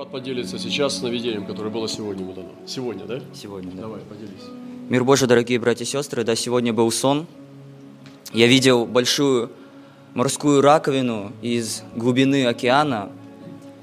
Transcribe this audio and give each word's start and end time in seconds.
Брат 0.00 0.12
поделится 0.12 0.58
сейчас 0.58 0.96
сновидением, 0.96 1.44
которое 1.44 1.68
было 1.68 1.86
сегодня 1.86 2.22
ему 2.22 2.32
дано. 2.32 2.48
Сегодня, 2.66 3.04
да? 3.04 3.20
Сегодня, 3.34 3.70
да. 3.72 3.82
Давай, 3.82 4.00
поделись. 4.00 4.46
Мир 4.88 5.04
Божий, 5.04 5.28
дорогие 5.28 5.58
братья 5.58 5.84
и 5.84 5.86
сестры, 5.86 6.24
да, 6.24 6.34
сегодня 6.36 6.72
был 6.72 6.90
сон. 6.90 7.26
Я 8.32 8.46
видел 8.46 8.86
большую 8.86 9.50
морскую 10.14 10.62
раковину 10.62 11.32
из 11.42 11.82
глубины 11.94 12.46
океана, 12.46 13.12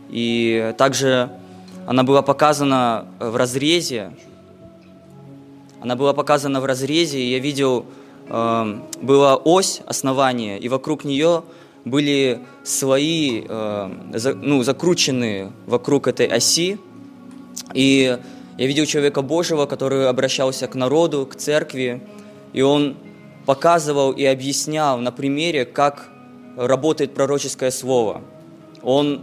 и 0.10 0.74
также 0.80 1.30
она 1.86 2.02
была 2.02 2.24
показана 2.24 3.06
в 3.20 3.36
разрезе. 3.36 4.12
Она 5.82 5.96
была 5.96 6.14
показана 6.14 6.62
в 6.62 6.66
разрезе, 6.66 7.20
и 7.20 7.30
я 7.30 7.38
видел, 7.38 7.86
э, 8.28 8.80
была 9.04 9.36
ось 9.36 9.84
основания, 9.86 10.58
и 10.58 10.68
вокруг 10.68 11.04
нее 11.04 11.44
были 11.90 12.40
слои, 12.64 13.44
э, 13.48 13.90
за, 14.14 14.34
ну, 14.34 14.64
закрученные 14.64 15.52
вокруг 15.66 16.08
этой 16.08 16.28
оси. 16.28 16.78
И 17.74 18.18
я 18.58 18.68
видел 18.68 18.86
человека 18.86 19.22
Божьего, 19.22 19.66
который 19.66 20.08
обращался 20.08 20.68
к 20.68 20.76
народу, 20.76 21.26
к 21.26 21.36
церкви, 21.36 22.02
и 22.54 22.62
он 22.62 22.98
показывал 23.46 24.12
и 24.12 24.26
объяснял 24.26 24.98
на 25.00 25.12
примере, 25.12 25.66
как 25.66 26.10
работает 26.58 27.14
пророческое 27.14 27.72
слово. 27.72 28.22
Он 28.82 29.22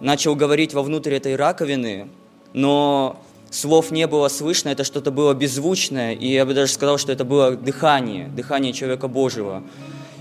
начал 0.00 0.34
говорить 0.36 0.74
вовнутрь 0.74 1.14
этой 1.14 1.36
раковины, 1.36 2.08
но 2.52 3.20
слов 3.50 3.90
не 3.90 4.06
было 4.06 4.28
слышно, 4.28 4.70
это 4.70 4.84
что-то 4.84 5.10
было 5.10 5.34
беззвучное, 5.34 6.14
и 6.14 6.28
я 6.28 6.46
бы 6.46 6.54
даже 6.54 6.72
сказал, 6.72 6.98
что 6.98 7.12
это 7.12 7.24
было 7.24 7.52
дыхание, 7.52 8.28
дыхание 8.28 8.72
человека 8.72 9.08
Божьего. 9.08 9.62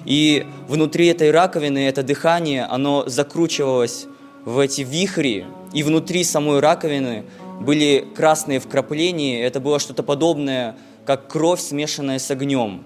И 0.06 0.46
внутри 0.68 1.08
этой 1.08 1.32
раковины 1.32 1.88
это 1.88 2.04
дыхание, 2.04 2.66
оно 2.66 3.04
закручивалось 3.08 4.08
в 4.46 4.60
эти 4.60 4.82
вихри, 4.82 5.46
и 5.74 5.84
внутри 5.84 6.24
самой 6.24 6.60
раковины 6.60 7.24
были 7.60 8.06
красные 8.16 8.60
вкрапления, 8.60 9.44
это 9.44 9.60
было 9.60 9.80
что-то 9.80 10.04
подобное, 10.04 10.76
как 11.06 11.28
кровь, 11.28 11.62
смешанная 11.62 12.20
с 12.20 12.32
огнем. 12.32 12.84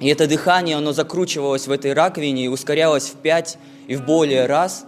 И 0.00 0.08
это 0.08 0.26
дыхание, 0.26 0.76
оно 0.76 0.92
закручивалось 0.92 1.66
в 1.68 1.70
этой 1.70 1.92
раковине 1.92 2.46
и 2.46 2.48
ускорялось 2.48 3.10
в 3.10 3.16
пять 3.16 3.58
и 3.86 3.94
в 3.94 4.04
более 4.04 4.46
раз. 4.46 4.84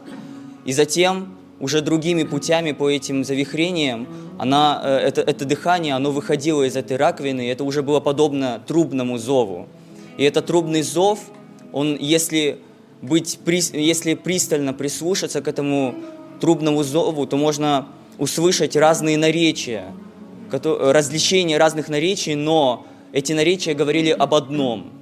И 0.64 0.72
затем 0.72 1.36
уже 1.60 1.82
другими 1.82 2.24
путями 2.24 2.72
по 2.72 2.90
этим 2.90 3.22
завихрениям 3.24 4.08
она, 4.38 4.80
э, 4.82 4.96
это, 4.96 5.20
это 5.20 5.44
дыхание, 5.44 5.94
оно 5.94 6.10
выходило 6.10 6.64
из 6.64 6.76
этой 6.76 6.96
раковины, 6.96 7.46
и 7.46 7.48
это 7.48 7.62
уже 7.62 7.82
было 7.82 8.00
подобно 8.00 8.60
трубному 8.66 9.18
зову. 9.18 9.68
И 10.16 10.24
этот 10.24 10.46
трубный 10.46 10.82
зов, 10.82 11.20
он, 11.72 11.96
если, 11.96 12.58
быть, 13.02 13.38
если 13.72 14.14
пристально 14.14 14.72
прислушаться 14.72 15.40
к 15.42 15.48
этому 15.48 15.94
трубному 16.40 16.82
зову, 16.82 17.26
то 17.26 17.36
можно 17.36 17.88
услышать 18.18 18.76
разные 18.76 19.18
наречия, 19.18 19.92
различения 20.50 21.58
разных 21.58 21.88
наречий, 21.88 22.34
но 22.34 22.86
эти 23.12 23.32
наречия 23.32 23.74
говорили 23.74 24.10
об 24.10 24.34
одном. 24.34 24.92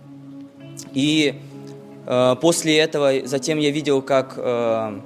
И 0.94 1.34
э, 2.06 2.36
после 2.40 2.78
этого 2.78 3.27
затем 3.27 3.58
я 3.58 3.70
видел, 3.70 4.02
как 4.02 4.34
э, 4.36 5.00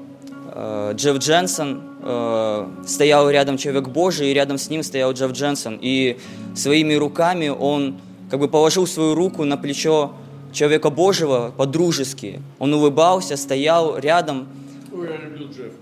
э, 0.53 0.93
Джефф 0.95 1.19
Дженсон 1.19 1.83
э, 2.03 2.69
стоял 2.87 3.29
рядом 3.31 3.57
человек 3.57 3.89
Божий, 3.89 4.31
и 4.31 4.35
рядом 4.35 4.59
с 4.59 4.71
ним 4.71 4.83
стоял 4.83 5.13
Джефф 5.13 5.33
Дженсон. 5.33 5.79
И 5.81 6.19
своими 6.55 6.95
руками 6.95 7.49
он 7.49 7.99
как 8.31 8.41
бы 8.41 8.49
положил 8.49 8.87
свою 8.87 9.15
руку 9.15 9.45
на 9.45 9.57
плечо 9.57 10.13
человека 10.53 10.91
Божьего 10.91 11.53
по-дружески. 11.57 12.41
Он 12.59 12.75
улыбался, 12.75 13.37
стоял 13.37 13.99
рядом. 13.99 14.49
Ой, 14.93 15.09
я 15.09 15.17
люблю 15.17 15.49
Джефф. 15.49 15.73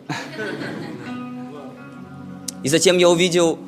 И 2.63 2.69
затем 2.69 2.97
я 2.97 3.11
увидел, 3.11 3.59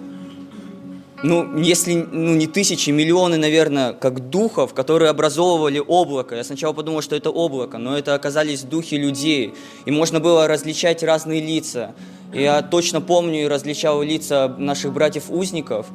ну, 1.22 1.58
если 1.58 1.94
ну, 1.94 2.34
не 2.34 2.46
тысячи, 2.46 2.90
миллионы, 2.90 3.36
наверное, 3.36 3.92
как 3.92 4.30
духов, 4.30 4.74
которые 4.74 5.10
образовывали 5.10 5.78
облако. 5.78 6.34
Я 6.34 6.44
сначала 6.44 6.72
подумал, 6.72 7.02
что 7.02 7.14
это 7.14 7.30
облако, 7.30 7.78
но 7.78 7.96
это 7.96 8.14
оказались 8.14 8.62
духи 8.62 8.96
людей. 8.96 9.54
И 9.84 9.90
можно 9.90 10.18
было 10.18 10.48
различать 10.48 11.02
разные 11.02 11.40
лица. 11.40 11.94
И 12.32 12.42
я 12.42 12.62
точно 12.62 13.00
помню 13.00 13.44
и 13.44 13.48
различал 13.48 14.02
лица 14.02 14.54
наших 14.58 14.92
братьев-узников 14.92 15.86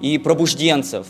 и 0.00 0.18
пробужденцев. 0.18 1.06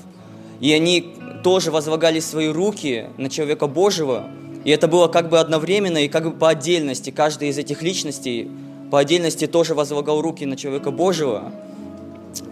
И 0.60 0.72
они 0.72 1.14
тоже 1.42 1.70
возлагали 1.70 2.20
свои 2.20 2.48
руки 2.48 3.06
на 3.16 3.28
человека 3.30 3.66
Божьего, 3.66 4.28
и 4.64 4.70
это 4.70 4.88
было 4.88 5.08
как 5.08 5.28
бы 5.28 5.38
одновременно 5.38 5.98
и 5.98 6.08
как 6.08 6.24
бы 6.24 6.32
по 6.32 6.50
отдельности. 6.50 7.10
Каждая 7.10 7.50
из 7.50 7.58
этих 7.58 7.82
личностей 7.82 8.50
по 8.90 8.98
отдельности 8.98 9.46
тоже 9.46 9.74
возлагал 9.74 10.20
руки 10.20 10.44
на 10.44 10.56
человека 10.56 10.90
Божьего. 10.90 11.52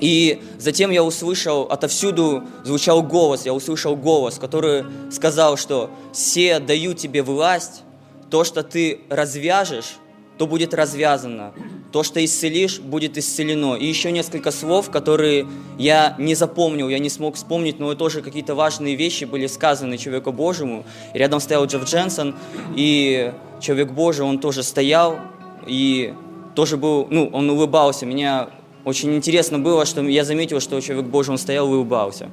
И 0.01 0.43
затем 0.59 0.91
я 0.91 1.05
услышал, 1.05 1.63
отовсюду 1.63 2.45
звучал 2.65 3.03
голос, 3.03 3.45
я 3.45 3.53
услышал 3.53 3.97
голос, 3.97 4.39
который 4.39 4.85
сказал, 5.11 5.57
что 5.57 5.91
«Се 6.13 6.59
даю 6.59 6.95
тебе 6.95 7.23
власть, 7.23 7.83
то, 8.31 8.45
что 8.45 8.63
ты 8.63 9.01
развяжешь, 9.09 9.97
то 10.39 10.47
будет 10.47 10.75
развязано. 10.75 11.53
То, 11.97 12.03
что 12.03 12.23
исцелишь, 12.23 12.79
будет 12.79 13.17
исцелено. 13.17 13.75
И 13.75 13.87
еще 13.87 14.12
несколько 14.12 14.51
слов, 14.51 14.91
которые 14.91 15.47
я 15.79 16.15
не 16.19 16.34
запомнил, 16.34 16.91
я 16.91 16.99
не 16.99 17.09
смог 17.09 17.37
вспомнить, 17.37 17.79
но 17.79 17.95
тоже 17.95 18.21
какие-то 18.21 18.55
важные 18.55 18.97
вещи 18.97 19.25
были 19.25 19.47
сказаны 19.47 19.97
человеку 19.97 20.31
Божьему. 20.31 20.85
Рядом 21.15 21.41
стоял 21.41 21.65
Джефф 21.65 21.87
Дженсон, 21.87 22.35
и 22.75 23.33
человек 23.62 23.93
Божий, 23.93 24.27
он 24.27 24.41
тоже 24.41 24.62
стоял, 24.62 25.21
и 25.67 26.12
тоже 26.55 26.77
был, 26.77 27.06
ну, 27.09 27.31
он 27.33 27.49
улыбался. 27.49 28.05
Меня 28.05 28.51
очень 28.85 29.15
интересно 29.15 29.59
было, 29.59 29.87
что 29.87 30.03
я 30.03 30.23
заметил, 30.23 30.61
что 30.61 30.79
человек 30.83 31.06
Божий, 31.06 31.33
он 31.33 31.39
стоял 31.39 31.67
и 31.67 31.77
улыбался. 31.77 32.29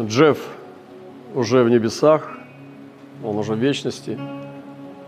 Джефф 0.00 0.38
уже 1.34 1.64
в 1.64 1.68
небесах, 1.68 2.38
он 3.24 3.36
уже 3.36 3.54
в 3.54 3.58
вечности– 3.58 4.16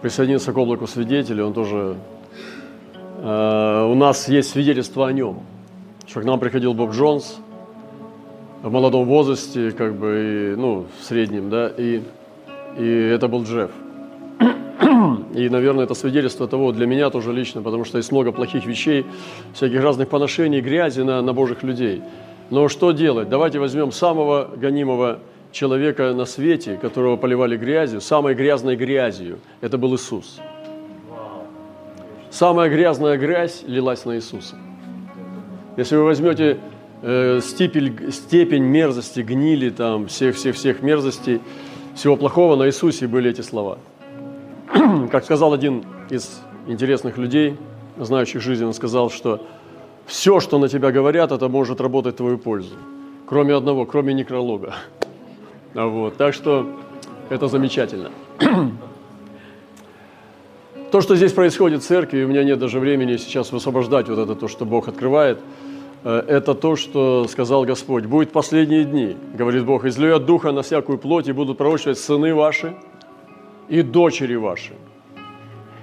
присоединился 0.02 0.52
к 0.52 0.58
облаку 0.58 0.86
свидетелей, 0.86 1.42
он 1.42 1.54
тоже... 1.54 1.96
Э, 3.24 3.86
у 3.88 3.94
нас 3.94 4.28
есть 4.28 4.50
свидетельство 4.50 5.06
о 5.06 5.12
нем, 5.12 5.40
что 6.08 6.20
к 6.20 6.24
нам 6.24 6.40
приходил 6.40 6.74
Боб 6.74 6.90
Джонс 6.90 7.38
в 8.62 8.70
молодом 8.70 9.04
возрасте, 9.04 9.70
как 9.70 9.94
бы, 9.94 10.54
и, 10.54 10.60
ну, 10.60 10.86
в 10.98 11.04
среднем, 11.04 11.48
да, 11.48 11.68
и, 11.68 12.02
и 12.76 12.84
это 13.14 13.28
был 13.28 13.44
Джефф. 13.44 13.70
И, 15.34 15.48
наверное, 15.48 15.84
это 15.84 15.94
свидетельство 15.94 16.48
того 16.48 16.72
для 16.72 16.86
меня 16.86 17.10
тоже 17.10 17.32
лично, 17.32 17.62
потому 17.62 17.84
что 17.84 17.98
есть 17.98 18.10
много 18.10 18.32
плохих 18.32 18.66
вещей, 18.66 19.06
всяких 19.54 19.80
разных 19.80 20.08
поношений, 20.08 20.60
грязи 20.60 21.02
на, 21.02 21.22
на 21.22 21.32
Божьих 21.32 21.62
людей. 21.62 22.02
Но 22.50 22.68
что 22.68 22.90
делать? 22.90 23.28
Давайте 23.28 23.60
возьмем 23.60 23.92
самого 23.92 24.50
гонимого 24.56 25.20
человека 25.52 26.12
на 26.12 26.24
свете, 26.24 26.76
которого 26.76 27.16
поливали 27.16 27.56
грязью, 27.56 28.00
самой 28.00 28.34
грязной 28.34 28.74
грязью, 28.74 29.38
это 29.60 29.78
был 29.78 29.94
Иисус. 29.94 30.40
Самая 32.32 32.70
грязная 32.70 33.18
грязь 33.18 33.62
лилась 33.66 34.06
на 34.06 34.16
Иисуса. 34.16 34.56
Если 35.76 35.96
вы 35.96 36.04
возьмете 36.04 36.58
э, 37.02 37.40
степень, 37.42 38.10
степень 38.10 38.62
мерзости, 38.62 39.20
гнили, 39.20 39.68
там, 39.68 40.06
всех-всех-всех 40.06 40.80
мерзостей, 40.80 41.42
всего 41.94 42.16
плохого, 42.16 42.56
на 42.56 42.68
Иисусе 42.68 43.06
были 43.06 43.30
эти 43.30 43.42
слова. 43.42 43.78
как 45.10 45.24
сказал 45.24 45.52
один 45.52 45.84
из 46.08 46.40
интересных 46.66 47.18
людей, 47.18 47.58
знающих 47.98 48.40
жизнь, 48.40 48.64
он 48.64 48.72
сказал, 48.72 49.10
что 49.10 49.46
все, 50.06 50.40
что 50.40 50.58
на 50.58 50.70
тебя 50.70 50.90
говорят, 50.90 51.32
это 51.32 51.50
может 51.50 51.82
работать 51.82 52.14
в 52.14 52.16
твою 52.16 52.38
пользу. 52.38 52.76
Кроме 53.26 53.54
одного, 53.54 53.84
кроме 53.84 54.14
некролога. 54.14 54.74
Вот, 55.74 56.16
так 56.16 56.32
что 56.32 56.66
это 57.28 57.48
замечательно. 57.48 58.10
То, 60.92 61.00
что 61.00 61.16
здесь 61.16 61.32
происходит 61.32 61.82
в 61.82 61.86
церкви, 61.86 62.22
у 62.22 62.28
меня 62.28 62.44
нет 62.44 62.58
даже 62.58 62.78
времени 62.78 63.16
сейчас 63.16 63.50
высвобождать 63.50 64.10
вот 64.10 64.18
это 64.18 64.34
то, 64.34 64.46
что 64.46 64.66
Бог 64.66 64.88
открывает, 64.88 65.38
э, 66.04 66.22
это 66.28 66.54
то, 66.54 66.76
что 66.76 67.26
сказал 67.28 67.64
Господь. 67.64 68.04
Будет 68.04 68.30
последние 68.30 68.84
дни, 68.84 69.16
говорит 69.32 69.64
Бог, 69.64 69.86
излю 69.86 70.14
от 70.14 70.26
духа 70.26 70.52
на 70.52 70.60
всякую 70.60 70.98
плоть, 70.98 71.28
и 71.28 71.32
будут 71.32 71.56
пророчествовать 71.56 71.98
сыны 71.98 72.34
ваши 72.34 72.74
и 73.70 73.80
дочери 73.80 74.34
ваши. 74.34 74.74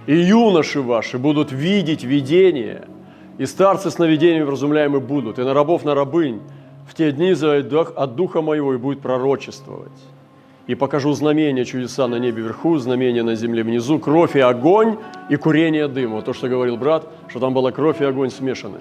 И 0.05 0.15
юноши 0.15 0.79
ваши 0.79 1.17
будут 1.17 1.51
видеть 1.51 2.03
видение, 2.03 2.87
и 3.39 3.47
старцы 3.47 3.89
сновидениями 3.89 4.43
вразумляемы 4.43 4.99
будут, 4.99 5.39
и 5.39 5.41
на 5.41 5.55
рабов, 5.55 5.85
на 5.85 5.95
рабынь, 5.95 6.39
в 6.87 6.93
те 6.93 7.11
дни 7.11 7.33
от 7.97 8.15
Духа 8.15 8.43
Моего 8.43 8.75
и 8.75 8.77
будет 8.77 9.01
пророчествовать. 9.01 9.99
И 10.69 10.75
покажу 10.75 11.11
знамения, 11.13 11.65
чудеса 11.65 12.07
на 12.07 12.19
небе 12.19 12.43
вверху, 12.43 12.77
знамения 12.77 13.23
на 13.23 13.33
земле 13.33 13.63
внизу, 13.63 13.97
кровь 13.97 14.35
и 14.35 14.39
огонь 14.39 14.99
и 15.27 15.35
курение 15.35 15.87
дыма. 15.87 16.17
Вот 16.17 16.25
то, 16.25 16.33
что 16.33 16.47
говорил 16.47 16.77
брат, 16.77 17.07
что 17.27 17.39
там 17.39 17.55
была 17.55 17.71
кровь 17.71 18.01
и 18.01 18.03
огонь 18.05 18.29
смешаны. 18.29 18.77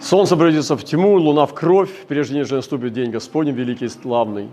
Солнце 0.00 0.34
обратится 0.34 0.76
в 0.76 0.82
тьму, 0.82 1.14
луна 1.18 1.46
в 1.46 1.54
кровь, 1.54 1.92
прежде 2.08 2.34
нежели 2.34 2.56
наступит 2.56 2.92
день 2.92 3.12
Господень, 3.12 3.54
великий 3.54 3.84
и 3.84 3.88
славный. 3.88 4.48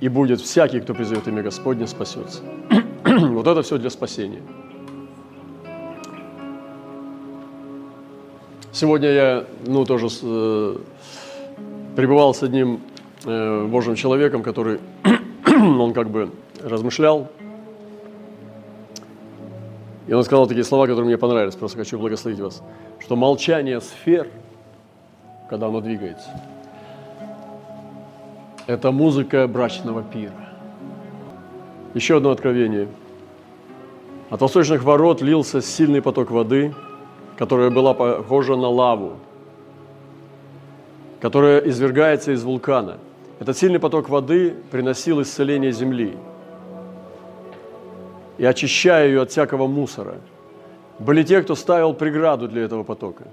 И 0.00 0.08
будет 0.08 0.40
всякий, 0.40 0.80
кто 0.80 0.94
призовет 0.94 1.28
имя 1.28 1.44
Господне, 1.44 1.86
спасется. 1.86 2.42
вот 3.04 3.46
это 3.46 3.62
все 3.62 3.78
для 3.78 3.88
спасения. 3.88 4.42
Сегодня 8.72 9.10
я, 9.10 9.44
ну, 9.64 9.84
тоже 9.84 10.08
э, 10.24 10.76
пребывал 11.94 12.34
с 12.34 12.42
одним 12.42 12.80
э, 13.24 13.66
Божьим 13.66 13.94
человеком, 13.94 14.42
который, 14.42 14.80
он 15.46 15.92
как 15.92 16.10
бы 16.10 16.30
размышлял, 16.62 17.28
и 20.06 20.12
он 20.12 20.24
сказал 20.24 20.46
такие 20.46 20.64
слова, 20.64 20.86
которые 20.86 21.06
мне 21.06 21.18
понравились, 21.18 21.54
просто 21.54 21.78
хочу 21.78 21.98
благословить 21.98 22.40
вас, 22.40 22.62
что 23.00 23.16
молчание 23.16 23.80
сфер, 23.80 24.28
когда 25.48 25.68
оно 25.68 25.80
двигается, 25.80 26.28
это 28.66 28.90
музыка 28.90 29.46
брачного 29.48 30.02
пира. 30.02 30.32
Еще 31.94 32.16
одно 32.16 32.30
откровение. 32.30 32.88
От 34.30 34.40
восточных 34.40 34.82
ворот 34.82 35.20
лился 35.20 35.60
сильный 35.60 36.00
поток 36.00 36.30
воды, 36.30 36.74
которая 37.36 37.70
была 37.70 37.92
похожа 37.92 38.56
на 38.56 38.68
лаву, 38.68 39.14
которая 41.20 41.58
извергается 41.60 42.32
из 42.32 42.42
вулкана. 42.42 42.98
Этот 43.42 43.58
сильный 43.58 43.80
поток 43.80 44.08
воды 44.08 44.54
приносил 44.70 45.20
исцеление 45.20 45.72
земли 45.72 46.16
и 48.38 48.44
очищая 48.44 49.08
ее 49.08 49.22
от 49.22 49.32
всякого 49.32 49.66
мусора. 49.66 50.14
Были 51.00 51.24
те, 51.24 51.42
кто 51.42 51.56
ставил 51.56 51.92
преграду 51.92 52.46
для 52.46 52.62
этого 52.62 52.84
потока. 52.84 53.24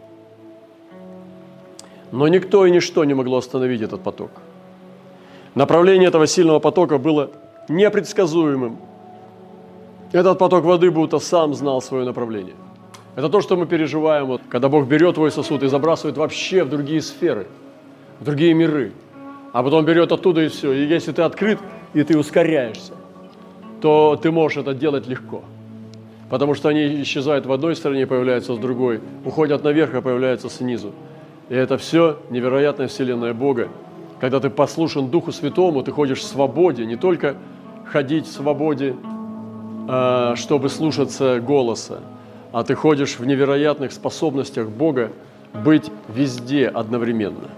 Но 2.12 2.28
никто 2.28 2.66
и 2.66 2.72
ничто 2.72 3.06
не 3.06 3.14
могло 3.14 3.38
остановить 3.38 3.84
этот 3.84 4.02
поток. 4.02 4.32
Направление 5.54 6.08
этого 6.10 6.26
сильного 6.26 6.58
потока 6.58 6.98
было 6.98 7.30
непредсказуемым. 7.68 8.80
Этот 10.12 10.40
поток 10.40 10.64
воды 10.64 10.90
будто 10.90 11.20
сам 11.20 11.54
знал 11.54 11.84
свое 11.84 12.04
направление. 12.04 12.56
Это 13.16 13.30
то, 13.30 13.42
что 13.42 13.56
мы 13.56 13.68
переживаем, 13.68 14.26
вот, 14.26 14.42
когда 14.50 14.70
Бог 14.70 14.88
берет 14.88 15.14
твой 15.14 15.30
сосуд 15.30 15.62
и 15.62 15.68
забрасывает 15.68 16.18
вообще 16.18 16.64
в 16.64 16.70
другие 16.70 17.04
сферы, 17.04 17.46
в 18.20 18.24
другие 18.24 18.56
миры. 18.56 18.92
А 19.52 19.64
потом 19.64 19.86
берет 19.86 20.12
оттуда 20.12 20.42
и 20.42 20.48
все. 20.48 20.72
И 20.72 20.86
если 20.86 21.12
ты 21.12 21.22
открыт, 21.24 21.60
и 21.94 22.04
ты 22.04 22.18
ускоряешься, 22.18 22.94
то 23.82 24.20
ты 24.22 24.32
можешь 24.32 24.58
это 24.58 24.74
делать 24.74 25.08
легко. 25.08 25.44
Потому 26.30 26.54
что 26.54 26.70
они 26.70 27.02
исчезают 27.02 27.46
в 27.46 27.52
одной 27.52 27.76
стороне, 27.76 28.06
появляются 28.06 28.54
с 28.54 28.58
другой, 28.60 29.02
уходят 29.26 29.64
наверх, 29.64 29.96
а 29.96 30.02
появляются 30.02 30.50
снизу. 30.50 30.92
И 31.50 31.56
это 31.56 31.78
все 31.78 32.20
невероятная 32.30 32.88
вселенная 32.88 33.34
Бога. 33.34 33.70
Когда 34.20 34.40
ты 34.40 34.50
послушен 34.50 35.10
Духу 35.10 35.32
Святому, 35.32 35.82
ты 35.82 35.92
ходишь 35.92 36.20
в 36.20 36.24
свободе, 36.24 36.86
не 36.86 36.98
только 36.98 37.36
ходить 37.86 38.28
в 38.28 38.32
свободе, 38.32 38.96
а, 39.88 40.36
чтобы 40.36 40.70
слушаться 40.70 41.40
голоса, 41.40 42.02
а 42.52 42.64
ты 42.64 42.76
ходишь 42.76 43.18
в 43.18 43.26
невероятных 43.26 43.92
способностях 43.92 44.70
Бога 44.70 45.12
быть 45.54 45.90
везде 46.08 46.68
одновременно. 46.68 47.50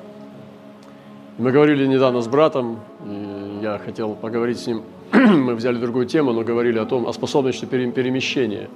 Мы 1.41 1.51
говорили 1.51 1.87
недавно 1.87 2.21
с 2.21 2.27
братом, 2.27 2.81
и 3.03 3.63
я 3.63 3.79
хотел 3.83 4.13
поговорить 4.13 4.59
с 4.59 4.67
ним, 4.67 4.83
мы 5.11 5.55
взяли 5.55 5.77
другую 5.79 6.05
тему, 6.05 6.33
но 6.33 6.43
говорили 6.43 6.77
о 6.77 6.85
том, 6.85 7.07
о 7.07 7.13
способности 7.13 7.65
перемещения 7.65 8.69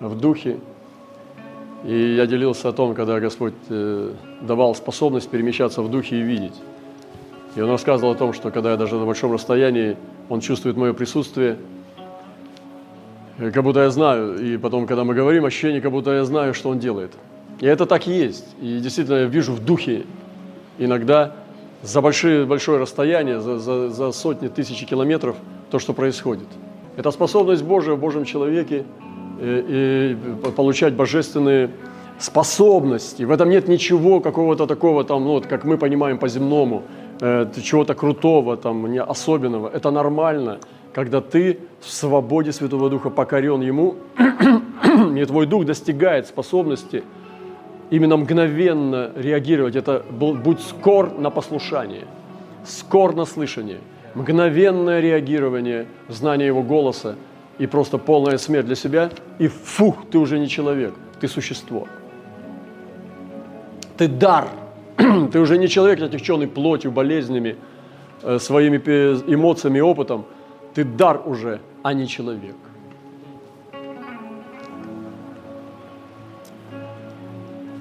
в 0.00 0.18
духе. 0.18 0.58
И 1.84 2.16
я 2.16 2.26
делился 2.26 2.68
о 2.68 2.72
том, 2.72 2.96
когда 2.96 3.20
Господь 3.20 3.54
э, 3.68 4.12
давал 4.40 4.74
способность 4.74 5.30
перемещаться 5.30 5.82
в 5.82 5.88
духе 5.88 6.16
и 6.16 6.22
видеть. 6.22 6.60
И 7.54 7.60
он 7.60 7.70
рассказывал 7.70 8.10
о 8.10 8.16
том, 8.16 8.32
что 8.32 8.50
когда 8.50 8.72
я 8.72 8.76
даже 8.76 8.96
на 8.96 9.06
большом 9.06 9.32
расстоянии, 9.32 9.96
он 10.28 10.40
чувствует 10.40 10.76
мое 10.76 10.92
присутствие, 10.92 11.58
как 13.38 13.62
будто 13.62 13.84
я 13.84 13.90
знаю. 13.90 14.36
И 14.36 14.56
потом, 14.56 14.88
когда 14.88 15.04
мы 15.04 15.14
говорим, 15.14 15.44
ощущение, 15.44 15.80
как 15.80 15.92
будто 15.92 16.10
я 16.10 16.24
знаю, 16.24 16.54
что 16.54 16.70
он 16.70 16.80
делает. 16.80 17.12
И 17.60 17.66
это 17.66 17.86
так 17.86 18.08
и 18.08 18.10
есть. 18.10 18.46
И 18.60 18.80
действительно, 18.80 19.18
я 19.18 19.24
вижу 19.26 19.52
в 19.52 19.64
духе 19.64 20.06
иногда 20.76 21.36
за 21.82 22.00
большие, 22.00 22.46
большое 22.46 22.78
расстояние, 22.78 23.40
за, 23.40 23.58
за, 23.58 23.88
за 23.90 24.12
сотни 24.12 24.48
тысяч 24.48 24.84
километров 24.86 25.36
то, 25.70 25.78
что 25.78 25.92
происходит. 25.92 26.48
Это 26.96 27.10
способность 27.10 27.62
Божия 27.62 27.94
в 27.94 28.00
Божьем 28.00 28.24
человеке 28.24 28.84
и, 29.40 29.42
э, 29.42 30.14
и 30.14 30.50
получать 30.50 30.94
божественные 30.94 31.70
способности. 32.18 33.22
В 33.22 33.30
этом 33.30 33.48
нет 33.48 33.68
ничего 33.68 34.20
какого-то 34.20 34.66
такого, 34.66 35.04
там, 35.04 35.24
ну, 35.24 35.30
вот, 35.30 35.46
как 35.46 35.64
мы 35.64 35.78
понимаем 35.78 36.18
по-земному– 36.18 36.82
э, 37.20 37.46
чего-то 37.62 37.94
крутого, 37.94 38.56
там, 38.56 38.90
не 38.90 39.00
особенного. 39.00 39.68
Это 39.68 39.90
нормально, 39.90 40.58
когда 40.92 41.20
ты 41.20 41.58
в 41.80 41.90
свободе 41.90 42.52
Святого 42.52 42.90
Духа 42.90 43.10
покорен 43.10 43.60
Ему, 43.60 43.96
и 45.16 45.24
твой 45.24 45.46
Дух 45.46 45.64
достигает 45.64 46.26
способности 46.26 47.02
именно 47.90 48.16
мгновенно 48.16 49.10
реагировать. 49.16 49.76
Это 49.76 50.04
будь 50.10 50.60
скор 50.60 51.18
на 51.18 51.30
послушание, 51.30 52.06
скор 52.64 53.14
на 53.14 53.24
слышание, 53.24 53.78
мгновенное 54.14 55.00
реагирование, 55.00 55.86
знание 56.08 56.46
Его 56.46 56.62
голоса 56.62 57.16
и 57.58 57.66
просто 57.66 57.98
полная 57.98 58.38
смерть 58.38 58.66
для 58.66 58.76
себя, 58.76 59.10
и 59.38 59.48
фух, 59.48 60.06
ты 60.10 60.18
уже 60.18 60.38
не 60.38 60.48
человек, 60.48 60.94
ты 61.20 61.28
существо. 61.28 61.86
Ты 63.98 64.08
дар– 64.08 64.48
ты 65.32 65.38
уже 65.38 65.58
не 65.58 65.68
человек, 65.68 66.00
отягченный 66.00 66.48
плотью, 66.48 66.90
болезнями, 66.90 67.56
э, 68.22 68.38
своими 68.38 68.76
эмоциями 68.76 69.80
опытом. 69.80 70.24
Ты 70.74 70.84
дар 70.84 71.20
уже, 71.26 71.60
а 71.82 71.92
не 71.92 72.06
человек. 72.06 72.56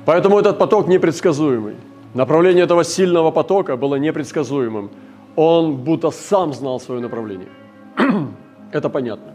Поэтому 0.10 0.40
этот 0.40 0.58
поток 0.58 0.88
непредсказуемый. 0.88 1.76
Направление 2.16 2.64
этого 2.64 2.84
сильного 2.84 3.30
потока 3.30 3.78
было 3.78 3.94
непредсказуемым. 3.94 4.90
Он 5.36 5.76
будто 5.76 6.10
сам 6.10 6.52
знал 6.52 6.80
свое 6.80 7.00
направление. 7.00 7.50
Это 8.72 8.90
понятно. 8.90 9.34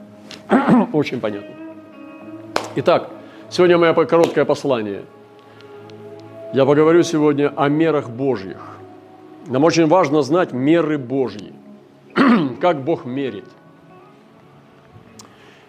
Очень 0.92 1.20
понятно. 1.20 1.54
Итак, 2.74 3.08
сегодня 3.50 3.78
мое 3.78 3.92
короткое 3.94 4.44
послание– 4.44 5.02
я 6.52 6.66
поговорю 6.66 7.04
сегодня 7.04 7.52
о 7.54 7.68
мерах 7.68 8.10
Божьих. 8.10 8.58
Нам 9.46 9.62
очень 9.62 9.86
важно 9.86 10.22
знать 10.22 10.52
меры 10.52 10.98
Божьи, 10.98 11.52
как 12.60 12.82
Бог 12.82 13.04
мерит. 13.04 13.44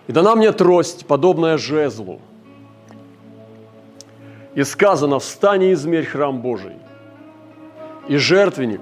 И 0.07 0.11
дана 0.11 0.35
мне 0.35 0.51
трость, 0.51 1.05
подобная 1.05 1.59
жезлу. 1.59 2.21
И 4.55 4.63
сказано, 4.63 5.19
встань 5.19 5.63
и 5.63 5.73
измерь 5.73 6.05
храм 6.05 6.41
Божий, 6.41 6.77
и 8.07 8.17
жертвенник, 8.17 8.81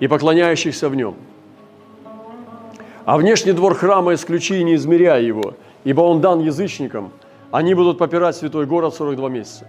и 0.00 0.08
поклоняющихся 0.08 0.88
в 0.88 0.94
нем. 0.96 1.16
А 3.04 3.16
внешний 3.18 3.52
двор 3.52 3.74
храма 3.74 4.14
исключи 4.14 4.60
и 4.60 4.64
не 4.64 4.74
измеряй 4.74 5.24
его, 5.24 5.54
ибо 5.84 6.00
он 6.00 6.20
дан 6.20 6.40
язычникам, 6.40 7.12
они 7.50 7.74
будут 7.74 7.98
попирать 7.98 8.36
святой 8.36 8.64
город 8.64 8.94
42 8.94 9.28
месяца. 9.28 9.66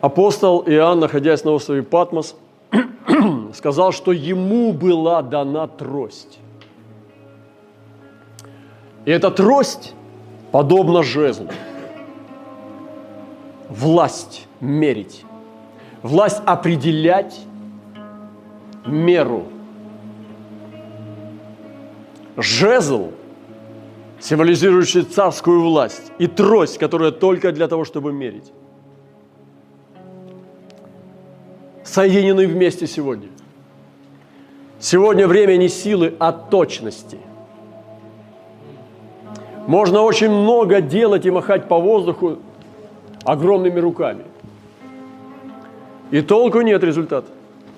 Апостол 0.00 0.64
Иоанн, 0.66 1.00
находясь 1.00 1.44
на 1.44 1.52
острове 1.52 1.82
Патмос, 1.82 2.36
сказал, 3.54 3.92
что 3.92 4.12
ему 4.12 4.72
была 4.72 5.22
дана 5.22 5.66
трость. 5.66 6.40
И 9.04 9.10
эта 9.10 9.30
трость 9.30 9.94
подобна 10.52 11.02
жезлу. 11.02 11.48
Власть 13.68 14.46
мерить, 14.60 15.24
власть 16.02 16.40
определять 16.46 17.40
меру. 18.86 19.44
Жезл, 22.36 23.10
символизирующий 24.20 25.02
царскую 25.02 25.62
власть, 25.62 26.12
и 26.18 26.26
трость, 26.26 26.78
которая 26.78 27.10
только 27.10 27.52
для 27.52 27.68
того, 27.68 27.84
чтобы 27.84 28.12
мерить. 28.12 28.52
соединены 31.94 32.46
вместе 32.46 32.86
сегодня. 32.86 33.28
Сегодня 34.80 35.28
время 35.28 35.56
не 35.56 35.68
силы, 35.68 36.14
а 36.18 36.32
точности. 36.32 37.18
Можно 39.66 40.02
очень 40.02 40.30
много 40.30 40.80
делать 40.80 41.26
и 41.26 41.30
махать 41.30 41.68
по 41.68 41.78
воздуху 41.78 42.38
огромными 43.24 43.80
руками. 43.80 44.24
И 46.10 46.20
толку 46.20 46.60
нет 46.60 46.84
результата. 46.84 47.28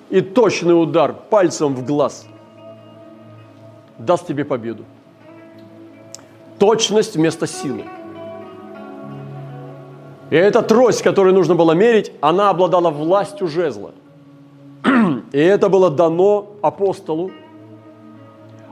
И 0.09 0.21
точный 0.21 0.81
удар 0.81 1.13
пальцем 1.13 1.75
в 1.75 1.85
глаз 1.85 2.27
даст 3.97 4.27
тебе 4.27 4.45
победу. 4.45 4.83
Точность 6.59 7.15
вместо 7.15 7.47
силы. 7.47 7.83
И 10.29 10.35
эта 10.35 10.61
трость, 10.61 11.01
которую 11.03 11.33
нужно 11.33 11.55
было 11.55 11.71
мерить, 11.71 12.11
она 12.21 12.49
обладала 12.49 12.89
властью 12.89 13.47
жезла– 13.47 13.91
и 15.31 15.39
это 15.39 15.69
было 15.69 15.89
дано 15.89 16.47
апостолу. 16.61 17.31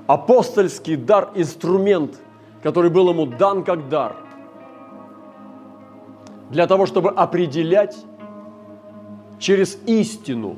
Апостольский 0.08 0.96
дар– 0.96 1.30
инструмент 1.36 2.20
который 2.64 2.90
был 2.90 3.10
ему 3.10 3.26
дан 3.26 3.64
как 3.64 3.90
дар, 3.90 4.16
для 6.50 6.68
того, 6.68 6.86
чтобы 6.86 7.10
определять 7.10 7.96
через 9.40 9.78
истину, 9.86 10.58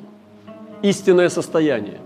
истинное 0.82 1.30
состояние. 1.30 2.00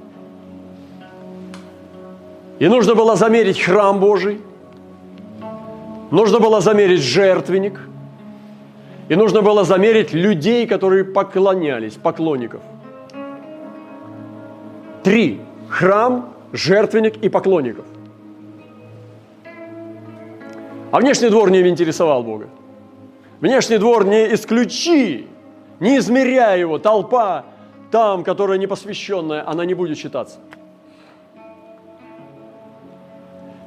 И 2.59 2.67
нужно 2.67 2.95
было 2.95 3.15
замерить 3.15 3.59
храм 3.59 3.99
Божий, 3.99 4.39
нужно 6.11 6.39
было 6.39 6.61
замерить 6.61 7.01
жертвенник, 7.01 7.79
и 9.09 9.15
нужно 9.15 9.41
было 9.41 9.63
замерить 9.63 10.13
людей, 10.13 10.67
которые 10.67 11.03
поклонялись, 11.03 11.95
поклонников. 11.95 12.61
Три. 15.03 15.41
Храм, 15.69 16.33
жертвенник 16.53 17.17
и 17.23 17.29
поклонников. 17.29 17.85
А 20.91 20.99
внешний 20.99 21.29
двор 21.29 21.49
не 21.51 21.67
интересовал 21.67 22.23
Бога. 22.23 22.49
Внешний 23.39 23.77
двор 23.77 24.05
не 24.05 24.33
исключи, 24.33 25.27
не 25.79 25.97
измеряя 25.97 26.57
его. 26.57 26.77
Толпа 26.77 27.45
там, 27.91 28.23
которая 28.23 28.57
непосвященная, 28.57 29.47
она 29.47 29.65
не 29.65 29.73
будет 29.73 29.97
считаться. 29.97 30.39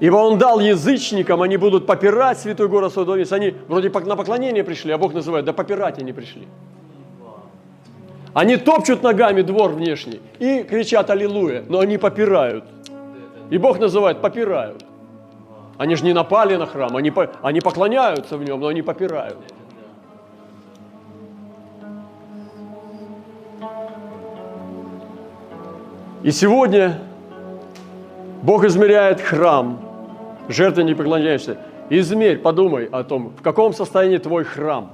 Ибо 0.00 0.16
он 0.16 0.38
дал 0.38 0.60
язычникам, 0.60 1.40
они 1.40 1.56
будут 1.56 1.86
попирать 1.86 2.38
святой 2.38 2.68
город 2.68 2.92
Содом. 2.92 3.18
Если 3.18 3.34
они 3.34 3.54
вроде 3.68 3.90
на 3.90 4.16
поклонение 4.16 4.64
пришли, 4.64 4.92
а 4.92 4.98
Бог 4.98 5.14
называет, 5.14 5.44
да 5.44 5.52
попирать 5.52 5.98
они 5.98 6.12
пришли. 6.12 6.46
Они 8.34 8.56
топчут 8.56 9.02
ногами 9.02 9.42
двор 9.42 9.70
внешний 9.70 10.20
и 10.40 10.64
кричат 10.64 11.08
«Аллилуйя», 11.08 11.64
но 11.68 11.78
они 11.78 11.98
попирают. 11.98 12.64
И 13.50 13.58
Бог 13.58 13.78
называет 13.78 14.20
«попирают». 14.20 14.83
Они 15.76 15.96
же 15.96 16.04
не 16.04 16.12
напали 16.12 16.56
на 16.56 16.66
храм, 16.66 16.96
они, 16.96 17.12
они 17.42 17.60
поклоняются 17.60 18.36
в 18.36 18.44
нем, 18.44 18.60
но 18.60 18.68
они 18.68 18.82
попирают. 18.82 19.38
И 26.22 26.30
сегодня 26.30 27.00
Бог 28.42 28.64
измеряет 28.64 29.20
храм, 29.20 29.78
жертвы 30.48 30.84
не 30.84 30.94
поклоняешься. 30.94 31.58
Измерь, 31.90 32.38
подумай 32.38 32.86
о 32.86 33.04
том, 33.04 33.34
в 33.36 33.42
каком 33.42 33.74
состоянии 33.74 34.16
твой 34.16 34.44
храм. 34.44 34.92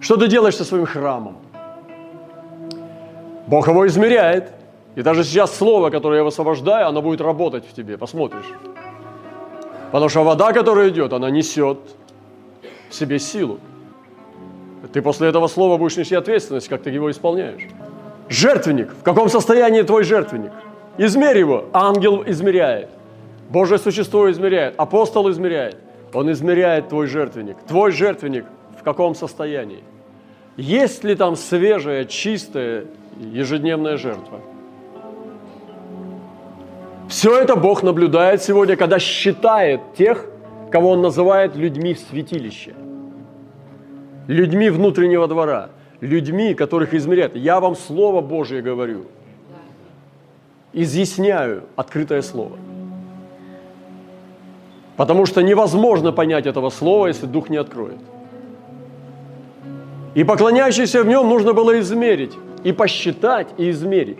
Что 0.00 0.16
ты 0.16 0.28
делаешь 0.28 0.56
со 0.56 0.64
своим 0.64 0.86
храмом? 0.86 1.38
Бог 3.48 3.66
его 3.66 3.86
измеряет. 3.86 4.52
И 4.96 5.02
даже 5.02 5.24
сейчас 5.24 5.56
слово, 5.56 5.90
которое 5.90 6.18
я 6.18 6.24
высвобождаю, 6.24 6.88
оно 6.88 7.02
будет 7.02 7.20
работать 7.20 7.64
в 7.66 7.72
тебе. 7.74 7.96
Посмотришь. 7.96 8.46
Потому 9.92 10.08
что 10.08 10.24
вода, 10.24 10.52
которая 10.52 10.88
идет, 10.88 11.12
она 11.12 11.30
несет 11.30 11.78
в 12.88 12.94
себе 12.94 13.18
силу. 13.18 13.58
Ты 14.92 15.02
после 15.02 15.28
этого 15.28 15.46
слова 15.46 15.76
будешь 15.76 15.96
нести 15.96 16.14
ответственность, 16.14 16.68
как 16.68 16.82
ты 16.82 16.90
его 16.90 17.10
исполняешь. 17.10 17.62
Жертвенник. 18.28 18.92
В 18.92 19.02
каком 19.02 19.28
состоянии 19.28 19.82
твой 19.82 20.04
жертвенник? 20.04 20.52
Измерь 20.98 21.38
его. 21.38 21.64
Ангел 21.72 22.22
измеряет. 22.26 22.88
Божье 23.50 23.78
существо 23.78 24.30
измеряет, 24.30 24.74
апостол 24.78 25.28
измеряет. 25.30 25.76
Он 26.14 26.30
измеряет 26.30 26.88
твой 26.88 27.08
жертвенник. 27.08 27.56
Твой 27.66 27.90
жертвенник 27.90 28.44
в 28.78 28.82
каком 28.82 29.14
состоянии? 29.14 29.82
Есть 30.56 31.04
ли 31.04 31.14
там 31.14 31.36
свежая, 31.36 32.04
чистая, 32.04 32.86
ежедневная 33.18 33.96
жертва? 33.96 34.40
Все 37.10 37.38
это 37.38 37.56
Бог 37.56 37.82
наблюдает 37.82 38.42
сегодня, 38.42 38.76
когда 38.76 38.98
считает 38.98 39.80
тех, 39.98 40.24
кого 40.70 40.90
Он 40.90 41.02
называет 41.02 41.56
людьми 41.56 41.92
в 41.92 41.98
святилище. 41.98 42.72
Людьми 44.28 44.70
внутреннего 44.70 45.28
двора. 45.28 45.68
Людьми, 46.00 46.54
которых 46.54 46.94
измеряет. 46.94 47.36
Я 47.36 47.60
вам 47.60 47.76
Слово 47.76 48.22
Божие 48.22 48.62
говорю. 48.62 49.04
Изъясняю 50.72 51.64
открытое 51.76 52.22
Слово– 52.22 52.56
Потому 55.00 55.24
что 55.24 55.42
невозможно 55.42 56.12
понять 56.12 56.44
этого 56.44 56.68
слова, 56.68 57.06
если 57.06 57.24
Дух 57.24 57.48
не 57.48 57.56
откроет. 57.56 57.96
И 60.14 60.24
поклоняющийся 60.24 61.02
в 61.02 61.06
нем 61.06 61.26
нужно 61.26 61.54
было 61.54 61.80
измерить, 61.80 62.32
и 62.64 62.72
посчитать, 62.72 63.48
и 63.56 63.70
измерить. 63.70 64.18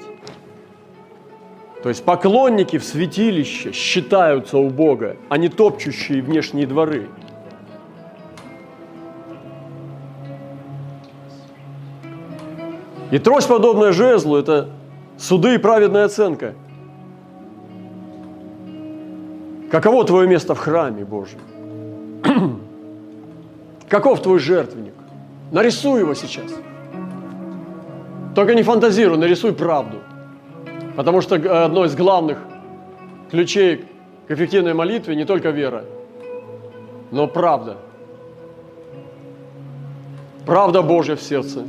То 1.83 1.89
есть 1.89 2.05
поклонники 2.05 2.79
в 2.79 2.85
святилище 2.85 3.73
считаются 3.73 4.59
у 4.59 4.69
Бога, 4.69 5.17
а 5.29 5.39
не 5.39 5.49
топчущие 5.49 6.23
внешние 6.23 6.67
дворы. 6.67 7.09
И 13.11 13.19
трость, 13.19 13.49
подобная 13.49 13.93
жезлу, 13.93 14.37
это 14.37 14.69
суды 15.19 15.55
и 15.55 15.59
праведная 15.59 16.05
оценка– 16.05 16.55
Каково 19.71 20.05
твое 20.05 20.27
место 20.27 20.57
в 20.57 20.59
храме 20.59 21.05
Божьем? 21.05 21.39
Каков 23.89 24.21
твой 24.21 24.41
жертвенник? 24.41 24.95
Нарисуй 25.53 26.01
его 26.01 26.15
сейчас. 26.15 26.51
Только 28.35 28.55
не 28.55 28.65
фантазируй, 28.65 29.17
нарисуй 29.17 29.53
правду. 29.53 29.99
Потому 30.97 31.21
что 31.21 31.65
одно 31.65 31.85
из 31.85 31.95
главных 31.95 32.39
ключей 33.31 33.85
к 34.27 34.31
эффективной 34.31 34.75
молитве 34.75 35.15
не 35.17 35.25
только 35.25 35.51
вера, 35.51 35.85
но 37.11 37.27
правда. 37.27 37.77
Правда 40.47 40.83
Божья 40.83 41.17
в 41.17 41.23
сердце 41.23 41.65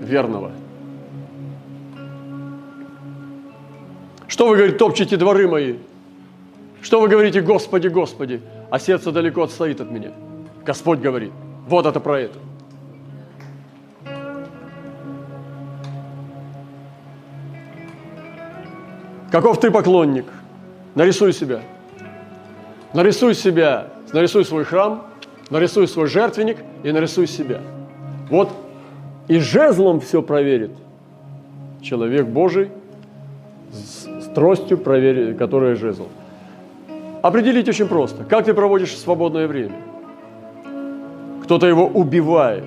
верного. 0.00 0.52
Что 4.28 4.48
вы, 4.48 4.56
говорите, 4.56 4.78
топчете 4.78 5.16
дворы 5.16 5.48
мои? 5.48 5.76
Что 6.82 7.00
вы 7.00 7.08
говорите, 7.08 7.40
Господи, 7.40 7.88
Господи, 7.88 8.42
а 8.70 8.78
сердце 8.78 9.12
далеко 9.12 9.42
отстоит 9.42 9.80
от 9.80 9.90
меня? 9.90 10.12
Господь 10.64 10.98
говорит, 10.98 11.32
вот 11.66 11.86
это 11.86 12.00
про 12.00 12.20
это. 12.20 12.38
Каков 19.36 19.60
ты 19.60 19.70
поклонник? 19.70 20.24
Нарисуй 20.94 21.34
себя. 21.34 21.60
Нарисуй 22.94 23.34
себя, 23.34 23.88
нарисуй 24.14 24.46
свой 24.46 24.64
храм, 24.64 25.08
нарисуй 25.50 25.86
свой 25.88 26.06
жертвенник 26.06 26.56
и 26.82 26.90
нарисуй 26.90 27.26
себя. 27.26 27.60
Вот 28.30 28.48
и 29.28 29.38
жезлом 29.38 30.00
все 30.00 30.22
проверит 30.22 30.70
человек 31.82 32.24
Божий 32.24 32.70
с 33.74 34.24
тростью, 34.34 34.78
проверит, 34.78 35.36
которая 35.36 35.76
жезл. 35.76 36.06
Определить 37.20 37.68
очень 37.68 37.88
просто. 37.88 38.24
Как 38.24 38.46
ты 38.46 38.54
проводишь 38.54 38.96
свободное 38.96 39.46
время? 39.46 39.76
Кто-то 41.42 41.66
его 41.66 41.86
убивает. 41.86 42.64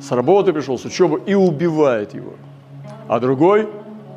С 0.00 0.10
работы 0.10 0.54
пришел, 0.54 0.78
с 0.78 0.86
учебы 0.86 1.20
и 1.26 1.34
убивает 1.34 2.14
его. 2.14 2.32
А 3.08 3.20
другой 3.20 3.68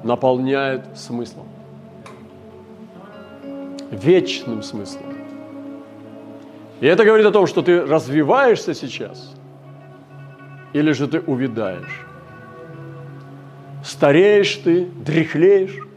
наполняет 0.04 0.98
смыслом. 0.98 1.48
Вечным 3.92 4.62
смыслом. 4.64 5.16
И 6.82 6.88
это 6.88 7.06
говорит 7.06 7.26
о 7.26 7.32
том, 7.32 7.48
что 7.48 7.62
ты 7.62 7.82
развиваешься 7.86 8.74
сейчас, 8.74 9.34
или 10.74 10.92
же 10.92 11.08
ты 11.08 11.20
увядаешь. 11.20 12.06
Стареешь 13.84 14.56
ты, 14.56 14.86
дряхлеешь, 14.86 15.88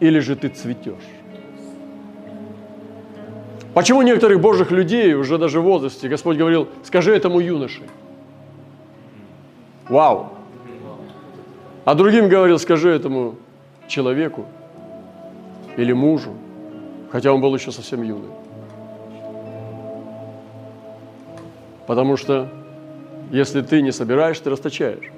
или 0.00 0.20
же 0.20 0.36
ты 0.36 0.48
цветешь. 0.48 0.94
Почему 3.74 4.02
некоторых 4.02 4.40
божьих 4.40 4.70
людей 4.70 5.14
уже 5.14 5.38
даже 5.38 5.60
в 5.60 5.64
возрасте 5.64 6.08
Господь 6.08 6.36
говорил, 6.36 6.68
скажи 6.84 7.14
этому 7.14 7.40
юноше. 7.40 7.82
Вау. 9.88 10.37
А 11.88 11.94
другим 11.94 12.28
говорил, 12.28 12.58
скажи 12.58 12.90
этому 12.90 13.36
человеку 13.86 14.44
или 15.78 15.94
мужу, 15.94 16.34
хотя 17.10 17.32
он 17.32 17.40
был 17.40 17.54
еще 17.54 17.72
совсем 17.72 18.02
юный. 18.02 18.28
Потому 21.86 22.18
что 22.18 22.50
если 23.30 23.62
ты 23.62 23.80
не 23.80 23.90
собираешь, 23.90 24.38
ты 24.38 24.50
расточаешь. 24.50 25.10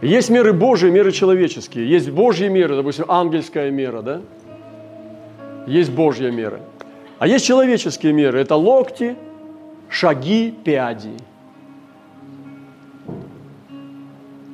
Есть 0.00 0.30
меры 0.30 0.54
Божьи, 0.54 0.88
меры 0.88 1.12
человеческие. 1.12 1.90
Есть 1.90 2.08
Божьи 2.08 2.48
меры, 2.48 2.76
допустим, 2.76 3.04
ангельская 3.06 3.70
мера, 3.70 4.00
да? 4.00 4.22
Есть 5.66 5.92
Божья 5.92 6.30
мера. 6.30 6.60
А 7.18 7.26
есть 7.26 7.44
человеческие 7.44 8.14
меры. 8.14 8.40
Это 8.40 8.54
локти, 8.54 9.14
шаги, 9.90 10.54
пяди. 10.64 11.12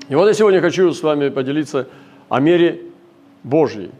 И 0.08 0.14
вот 0.14 0.26
я 0.26 0.34
сегодня 0.34 0.60
хочу 0.60 0.92
с 0.92 1.02
вами 1.02 1.30
поделиться 1.30 1.88
о 2.28 2.40
мере 2.40 2.82
Божьей. 3.42 3.90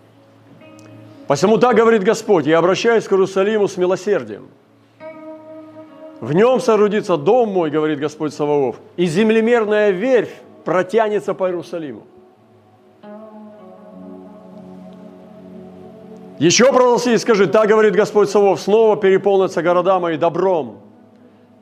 Посему 1.27 1.59
так 1.59 1.77
говорит 1.77 2.05
Господь, 2.05 2.47
я 2.47 2.59
обращаюсь 2.59 3.05
к 3.05 3.13
Иерусалиму 3.13 3.67
с 3.67 3.77
милосердием. 3.77 4.49
В 6.21 6.33
нем 6.33 6.61
соорудится 6.61 7.17
дом 7.17 7.51
мой, 7.51 7.71
говорит 7.71 7.99
Господь 7.99 8.33
Саваоф, 8.33 8.77
и 8.97 9.07
землемерная 9.07 9.91
верфь 9.91 10.33
протянется 10.65 11.35
по 11.35 11.49
Иерусалиму. 11.49 12.05
Еще 16.39 16.71
провозгласи 16.73 17.15
и 17.15 17.19
скажи, 17.19 17.47
так 17.47 17.69
говорит 17.69 17.95
Господь 17.95 18.29
Савов, 18.29 18.61
снова 18.61 18.97
переполнятся 18.97 19.63
города 19.63 19.99
мои 19.99 20.19
добром, 20.19 20.79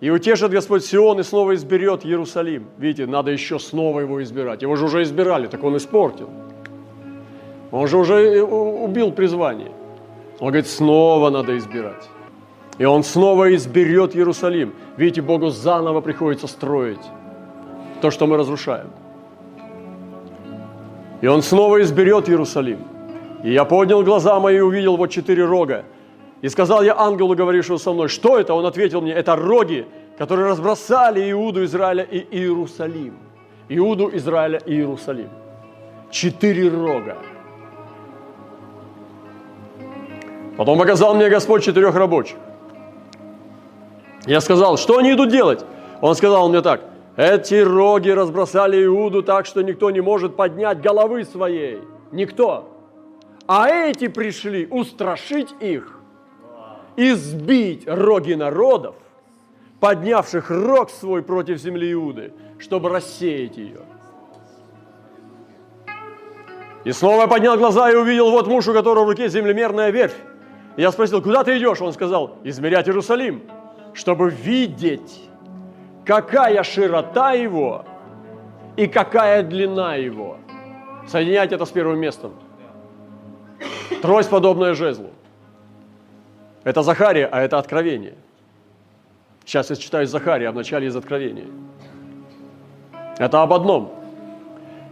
и 0.05 0.11
утешит 0.11 0.51
Господь 0.51 0.85
Сион, 0.85 1.21
и 1.21 1.23
снова 1.23 1.55
изберет 1.55 2.05
Иерусалим. 2.05 2.67
Видите, 2.77 3.07
надо 3.07 3.31
еще 3.31 3.59
снова 3.59 4.01
его 4.01 4.23
избирать. 4.23 4.61
Его 4.61 4.77
же 4.77 4.85
уже 4.85 5.03
избирали, 5.03 5.47
так 5.47 5.65
он 5.65 5.79
испортил. 5.79 6.29
Он 7.71 7.87
же 7.89 7.97
уже 7.97 8.43
убил 8.43 9.13
призвание. 9.13 9.73
Он 10.41 10.49
говорит, 10.49 10.67
снова 10.67 11.31
надо 11.31 11.57
избирать. 11.57 12.07
И 12.77 12.85
он 12.85 13.03
снова 13.03 13.55
изберет 13.55 14.15
Иерусалим. 14.15 14.75
Видите, 14.99 15.23
Богу 15.23 15.49
заново 15.49 16.03
приходится 16.03 16.49
строить 16.49 17.11
то, 18.03 18.11
что 18.11 18.27
мы 18.27 18.37
разрушаем. 18.37 18.91
И 21.23 21.27
он 21.27 21.41
снова 21.41 21.81
изберет 21.81 22.29
Иерусалим. 22.29 22.81
И 23.43 23.55
я 23.55 23.65
поднял 23.65 24.03
глаза 24.03 24.39
мои 24.39 24.59
и 24.59 24.61
увидел 24.61 24.99
вот 24.99 25.11
четыре 25.11 25.47
рога. 25.47 25.85
И 26.45 26.49
сказал 26.51 26.83
я 26.83 26.95
ангелу, 26.99 27.35
говорившему 27.35 27.79
со 27.79 27.91
мной, 27.95 28.09
что 28.09 28.39
это? 28.39 28.53
Он 28.53 28.67
ответил 28.67 29.01
мне, 29.01 29.13
это 29.13 29.35
роги, 29.35 29.87
которые 30.19 30.47
разбросали 30.51 31.31
Иуду, 31.31 31.65
Израиля 31.65 32.03
и 32.03 32.19
Иерусалим. 32.19 33.17
Иуду, 33.71 34.11
Израиля 34.15 34.61
и 34.67 34.75
Иерусалим. 34.75 35.31
Четыре 36.11 36.69
рога. 36.69 37.17
Потом 40.59 40.79
показал 40.79 41.15
мне 41.15 41.31
Господь 41.31 41.65
четырех 41.65 41.95
рабочих. 41.95 42.37
Я 44.27 44.43
сказал, 44.43 44.77
что 44.77 44.99
они 44.99 45.15
идут 45.15 45.31
делать? 45.31 45.65
Он 46.03 46.15
сказал 46.15 46.51
мне 46.51 46.61
так, 46.61 46.83
эти 47.17 47.55
роги 47.55 48.11
разбросали 48.11 48.85
Иуду 48.85 49.23
так, 49.23 49.47
что 49.47 49.63
никто 49.63 49.91
не 49.91 50.03
может 50.03 50.37
поднять 50.37 50.83
головы 50.83 51.25
своей. 51.25 51.79
Никто. 52.13 52.69
А 53.47 53.71
эти 53.71 54.09
пришли 54.09 54.67
устрашить 54.71 55.49
их, 55.61 56.04
избить 56.97 57.85
роги 57.87 58.35
народов, 58.35 58.95
поднявших 59.81 60.51
рог 60.51 60.91
свой 60.91 61.23
против 61.23 61.59
земли 61.59 61.93
Иуды, 61.93 62.33
чтобы 62.59 62.89
рассеять 62.89 63.57
ее. 63.57 63.81
И 66.85 66.93
снова 66.93 67.23
я 67.23 67.27
поднял 67.27 67.57
глаза 67.57 67.91
и 67.91 67.95
увидел 67.95 68.31
вот 68.31 68.47
муж, 68.47 68.69
у 68.69 68.75
которого 68.75 69.05
в 69.05 69.09
руке 69.09 69.29
землемерная 69.29 69.91
верфь. 69.91 70.17
Я 70.77 70.93
спросил, 70.93 71.23
куда 71.23 71.43
ты 71.45 71.57
идешь? 71.57 71.81
Он 71.81 71.93
сказал, 71.93 72.39
измерять 72.45 72.89
Иерусалим, 72.89 73.43
чтобы 73.95 74.29
видеть, 74.29 75.23
какая 76.05 76.63
широта 76.63 77.33
его 77.33 77.85
и 78.77 78.87
какая 78.87 79.43
длина 79.43 79.95
его. 79.95 80.37
Соединять 81.07 81.53
это 81.53 81.65
с 81.65 81.71
первым 81.71 82.01
местом. 82.01 82.33
Трость, 84.03 84.29
подобная 84.29 84.75
жезлу. 84.75 85.14
Это 86.65 86.83
Захария, 86.83 87.27
а 87.27 87.41
это 87.41 87.59
Откровение. 87.59 88.15
Сейчас 89.45 89.71
я 89.71 89.77
читаю 89.77 90.07
Захария, 90.07 90.49
а 90.49 90.53
вначале 90.53 90.87
из 90.87 90.97
Откровения. 90.97 91.47
Это 93.19 93.43
об 93.43 93.53
одном. 93.53 93.93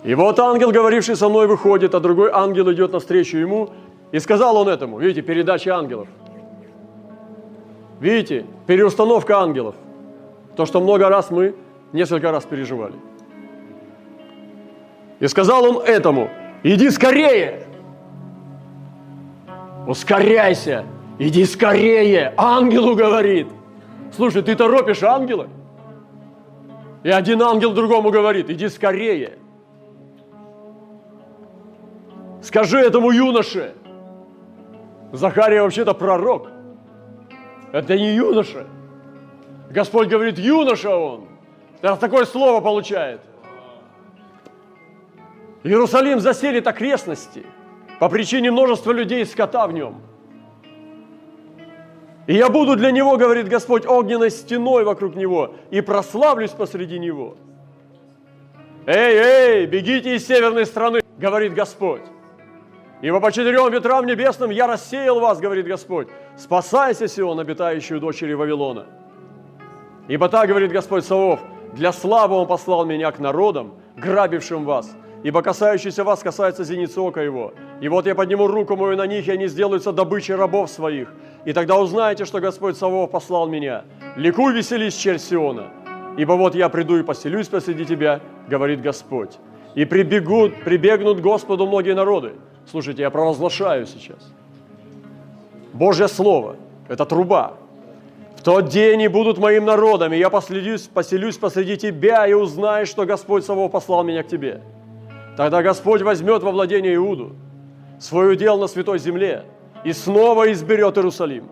И 0.04 0.14
вот 0.14 0.38
ангел, 0.38 0.70
говоривший 0.72 1.16
со 1.16 1.28
мной, 1.28 1.46
выходит, 1.46 1.94
а 1.94 2.00
другой 2.00 2.30
ангел 2.32 2.70
идет 2.72 2.92
навстречу 2.92 3.38
ему, 3.38 3.70
и 4.10 4.18
сказал 4.18 4.56
он 4.56 4.68
этому, 4.68 4.98
видите, 4.98 5.22
передача 5.22 5.74
ангелов. 5.74 6.08
Видите, 8.00 8.44
переустановка 8.66 9.38
ангелов. 9.38 9.74
То, 10.56 10.66
что 10.66 10.80
много 10.80 11.08
раз 11.08 11.30
мы 11.30 11.54
несколько 11.92 12.30
раз 12.30 12.44
переживали. 12.44 12.94
И 15.20 15.28
сказал 15.28 15.64
он 15.64 15.82
этому, 15.84 16.28
иди 16.62 16.90
скорее, 16.90 17.66
ускоряйся, 19.86 20.84
иди 21.28 21.44
скорее, 21.44 22.34
ангелу 22.36 22.94
говорит. 22.96 23.48
Слушай, 24.14 24.42
ты 24.42 24.54
торопишь 24.54 25.02
ангела? 25.02 25.48
И 27.02 27.10
один 27.10 27.42
ангел 27.42 27.72
другому 27.72 28.10
говорит, 28.10 28.50
иди 28.50 28.68
скорее. 28.68 29.38
Скажи 32.42 32.78
этому 32.78 33.10
юноше, 33.10 33.74
Захария 35.12 35.62
вообще-то 35.62 35.94
пророк. 35.94 36.48
Это 37.72 37.96
не 37.96 38.14
юноша. 38.14 38.66
Господь 39.70 40.08
говорит, 40.08 40.38
юноша 40.38 40.94
он. 40.94 41.28
Раз 41.80 41.98
такое 41.98 42.24
слово 42.24 42.60
получает. 42.60 43.20
Иерусалим 45.62 46.20
заселит 46.20 46.66
окрестности 46.66 47.46
по 48.00 48.08
причине 48.08 48.50
множества 48.50 48.92
людей 48.92 49.22
и 49.22 49.24
скота 49.24 49.66
в 49.66 49.72
нем. 49.72 50.02
И 52.26 52.34
я 52.34 52.48
буду 52.48 52.76
для 52.76 52.90
него, 52.90 53.16
говорит 53.16 53.48
Господь, 53.48 53.86
огненной 53.86 54.30
стеной 54.30 54.84
вокруг 54.84 55.16
него 55.16 55.54
и 55.70 55.80
прославлюсь 55.80 56.50
посреди 56.50 56.98
него. 56.98 57.36
Эй, 58.86 59.16
эй, 59.16 59.66
бегите 59.66 60.16
из 60.16 60.26
северной 60.26 60.66
страны, 60.66 61.00
говорит 61.18 61.54
Господь. 61.54 62.02
Ибо 63.00 63.18
по 63.18 63.32
четырем 63.32 63.72
ветрам 63.72 64.06
небесным 64.06 64.50
я 64.50 64.68
рассеял 64.68 65.18
вас, 65.18 65.40
говорит 65.40 65.66
Господь. 65.66 66.08
Спасайся, 66.36 67.08
Сион, 67.08 67.40
обитающую 67.40 68.00
дочери 68.00 68.32
Вавилона. 68.32 68.86
Ибо 70.06 70.28
так, 70.28 70.48
говорит 70.48 70.70
Господь 70.72 71.04
Савов, 71.04 71.40
для 71.74 71.92
славы 71.92 72.36
Он 72.36 72.46
послал 72.46 72.84
меня 72.84 73.10
к 73.10 73.18
народам, 73.18 73.74
грабившим 73.96 74.64
вас. 74.64 74.94
Ибо 75.24 75.42
касающийся 75.42 76.04
вас 76.04 76.20
касается 76.20 76.64
зеницы 76.64 77.00
ока 77.00 77.22
его. 77.22 77.54
И 77.80 77.88
вот 77.88 78.06
я 78.06 78.14
подниму 78.14 78.46
руку 78.46 78.76
мою 78.76 78.96
на 78.96 79.06
них, 79.06 79.28
и 79.28 79.32
они 79.32 79.46
сделаются 79.46 79.92
добычей 79.92 80.34
рабов 80.34 80.70
своих. 80.70 81.12
И 81.44 81.52
тогда 81.52 81.78
узнаете, 81.78 82.24
что 82.24 82.40
Господь 82.40 82.76
Савов 82.76 83.10
послал 83.10 83.48
меня. 83.48 83.84
Ликуй, 84.16 84.54
веселись, 84.54 84.94
черь 84.94 85.18
Сиона. 85.18 85.70
Ибо 86.16 86.32
вот 86.32 86.54
я 86.54 86.68
приду 86.68 86.96
и 86.96 87.02
поселюсь 87.02 87.48
посреди 87.48 87.84
тебя, 87.84 88.20
говорит 88.48 88.80
Господь. 88.80 89.38
И 89.74 89.84
прибегут, 89.84 90.62
прибегнут 90.64 91.20
Господу 91.20 91.66
многие 91.66 91.94
народы, 91.94 92.34
Слушайте, 92.70 93.02
я 93.02 93.10
провозглашаю 93.10 93.86
сейчас. 93.86 94.32
Божье 95.72 96.08
Слово– 96.08 96.56
это 96.88 97.04
труба. 97.04 97.54
В 98.36 98.42
тот 98.42 98.68
день 98.68 99.02
и 99.02 99.08
будут 99.08 99.38
моим 99.38 99.64
народом, 99.64 100.12
и 100.12 100.18
я 100.18 100.30
последюсь, 100.30 100.82
поселюсь 100.82 101.36
посреди 101.36 101.76
тебя, 101.76 102.26
и 102.26 102.32
узнаешь, 102.32 102.88
что 102.88 103.04
Господь 103.04 103.44
Савов 103.44 103.70
послал 103.70 104.04
меня 104.04 104.22
к 104.22 104.28
тебе. 104.28 104.62
Тогда 105.36 105.62
Господь 105.62 106.02
возьмет 106.02 106.42
во 106.42 106.50
владение 106.50 106.94
Иуду, 106.94 107.32
свой 107.98 108.32
удел 108.32 108.58
на 108.58 108.66
святой 108.66 108.98
земле, 108.98 109.44
и 109.84 109.92
снова 109.92 110.50
изберет 110.52 110.96
Иерусалим. 110.96 111.48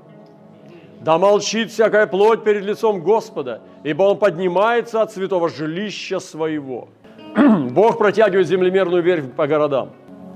Да 1.00 1.18
молчит 1.18 1.70
всякая 1.70 2.06
плоть 2.06 2.44
перед 2.44 2.64
лицом 2.64 3.02
Господа, 3.02 3.62
ибо 3.84 4.02
Он 4.02 4.18
поднимается 4.18 5.02
от 5.02 5.12
святого 5.12 5.48
жилища 5.48 6.20
своего. 6.20 6.88
Бог 7.70 7.98
протягивает 7.98 8.46
землемерную 8.46 9.02
верфь 9.02 9.32
по 9.32 9.46
городам 9.46 9.90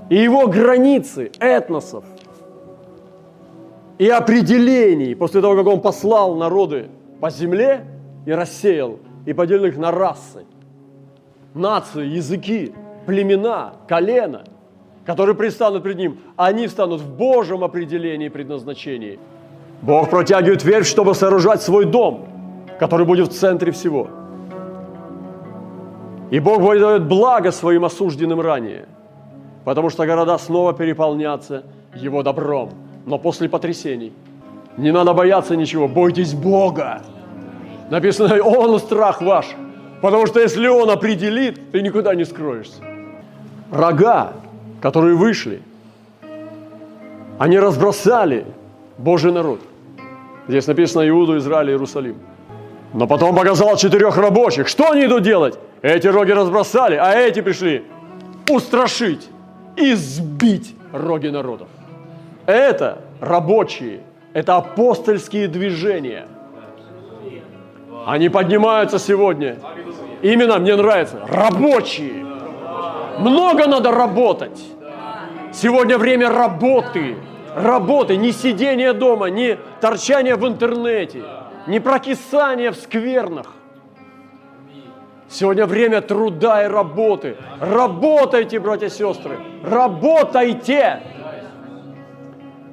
и 0.09 0.15
его 0.15 0.47
границы 0.47 1.31
этносов 1.39 2.03
и 3.97 4.09
определений, 4.09 5.15
после 5.15 5.41
того, 5.41 5.55
как 5.55 5.67
он 5.67 5.81
послал 5.81 6.35
народы 6.35 6.89
по 7.21 7.29
земле 7.29 7.85
и 8.25 8.31
рассеял, 8.31 8.99
и 9.25 9.33
поделил 9.33 9.65
их 9.65 9.77
на 9.77 9.91
расы, 9.91 10.45
нации, 11.53 12.05
языки, 12.05 12.73
племена, 13.05 13.73
колена, 13.87 14.43
которые 15.05 15.35
предстанут 15.35 15.83
перед 15.83 15.97
ним, 15.97 16.17
они 16.35 16.67
станут 16.67 17.01
в 17.01 17.09
Божьем 17.09 17.63
определении 17.63 18.27
и 18.27 18.29
предназначении. 18.29 19.19
Бог 19.81 20.09
протягивает 20.09 20.63
верфь, 20.63 20.87
чтобы 20.87 21.13
сооружать 21.13 21.61
свой 21.61 21.85
дом, 21.85 22.27
который 22.79 23.05
будет 23.05 23.31
в 23.31 23.37
центре 23.37 23.71
всего. 23.71 24.07
И 26.31 26.39
Бог 26.39 26.61
дает 26.61 27.03
благо 27.03 27.51
своим 27.51 27.85
осужденным 27.85 28.41
ранее– 28.41 28.85
потому 29.65 29.89
что 29.89 30.05
города 30.05 30.37
снова 30.37 30.73
переполнятся 30.73 31.63
Его 31.95 32.23
добром, 32.23 32.69
но 33.05 33.17
после 33.17 33.49
потрясений. 33.49 34.13
Не 34.77 34.91
надо 34.91 35.13
бояться 35.13 35.55
ничего, 35.55 35.87
бойтесь 35.87 36.33
Бога. 36.33 37.01
Написано, 37.89 38.41
Он 38.43 38.79
страх 38.79 39.21
ваш, 39.21 39.47
потому 40.01 40.27
что 40.27 40.39
если 40.39 40.67
Он 40.67 40.89
определит, 40.89 41.71
ты 41.71 41.81
никуда 41.81 42.15
не 42.15 42.25
скроешься. 42.25 42.81
Рога, 43.71 44.33
которые 44.85 45.15
вышли, 45.15 45.63
они 47.39 47.57
разбросали 47.57 48.45
Божий 48.99 49.31
народ. 49.31 49.59
Здесь 50.47 50.67
написано 50.67 51.09
Иуду, 51.09 51.39
Израиль, 51.39 51.71
Иерусалим. 51.71 52.17
Но 52.93 53.07
потом 53.07 53.35
показал 53.35 53.77
четырех 53.77 54.15
рабочих. 54.15 54.67
Что 54.67 54.91
они 54.91 55.07
идут 55.07 55.23
делать? 55.23 55.57
Эти 55.81 56.05
роги 56.05 56.33
разбросали, 56.33 56.97
а 56.97 57.15
эти 57.15 57.41
пришли 57.41 57.83
устрашить 58.47 59.27
избить 59.75 60.75
роги 60.93 61.29
народов. 61.29 61.67
Это 62.45 62.99
рабочие, 63.21 64.01
это 64.33 64.57
апостольские 64.57 65.47
движения. 65.47 66.27
Они 68.05 68.29
поднимаются 68.29 68.99
сегодня. 68.99 69.57
Именно 70.21 70.59
мне 70.59 70.75
нравится. 70.75 71.21
Рабочие. 71.27 72.25
Много 73.19 73.67
надо 73.67 73.91
работать. 73.91 74.61
Сегодня 75.55 75.97
время 75.97 76.29
работы. 76.29 77.15
Работы, 77.55 78.17
не 78.17 78.33
сидения 78.33 78.91
дома, 78.91 79.27
не 79.27 79.57
торчания 79.79 80.35
в 80.35 80.45
интернете, 80.45 81.23
не 81.67 81.79
прокисания 81.79 82.73
в 82.73 82.75
сквернах. 82.75 83.53
Сегодня 85.29 85.65
время 85.65 86.01
труда 86.01 86.65
и 86.65 86.67
работы. 86.67 87.37
Работайте, 87.61 88.59
братья 88.59 88.87
и 88.87 88.89
сестры, 88.89 89.39
работайте! 89.63 91.01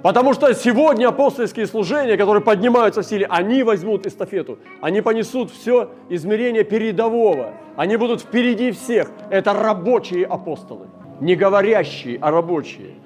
Потому 0.02 0.34
что 0.34 0.52
сегодня 0.52 1.06
апостольские 1.06 1.68
служения, 1.68 2.16
которые 2.16 2.42
поднимаются 2.42 3.02
в 3.02 3.06
силе, 3.06 3.26
они 3.30 3.62
возьмут 3.62 4.04
эстафету. 4.04 4.58
Они 4.80 5.00
понесут 5.00 5.52
все 5.52 5.90
измерение 6.08 6.64
передового. 6.64 7.52
Они 7.76 7.96
будут 7.96 8.22
впереди 8.22 8.72
всех. 8.72 9.12
Это 9.30 9.52
рабочие 9.52 10.26
апостолы. 10.26 10.88
Не 11.22 11.36
говорящие, 11.36 12.18
а 12.20 12.32
рабочие. 12.32 12.96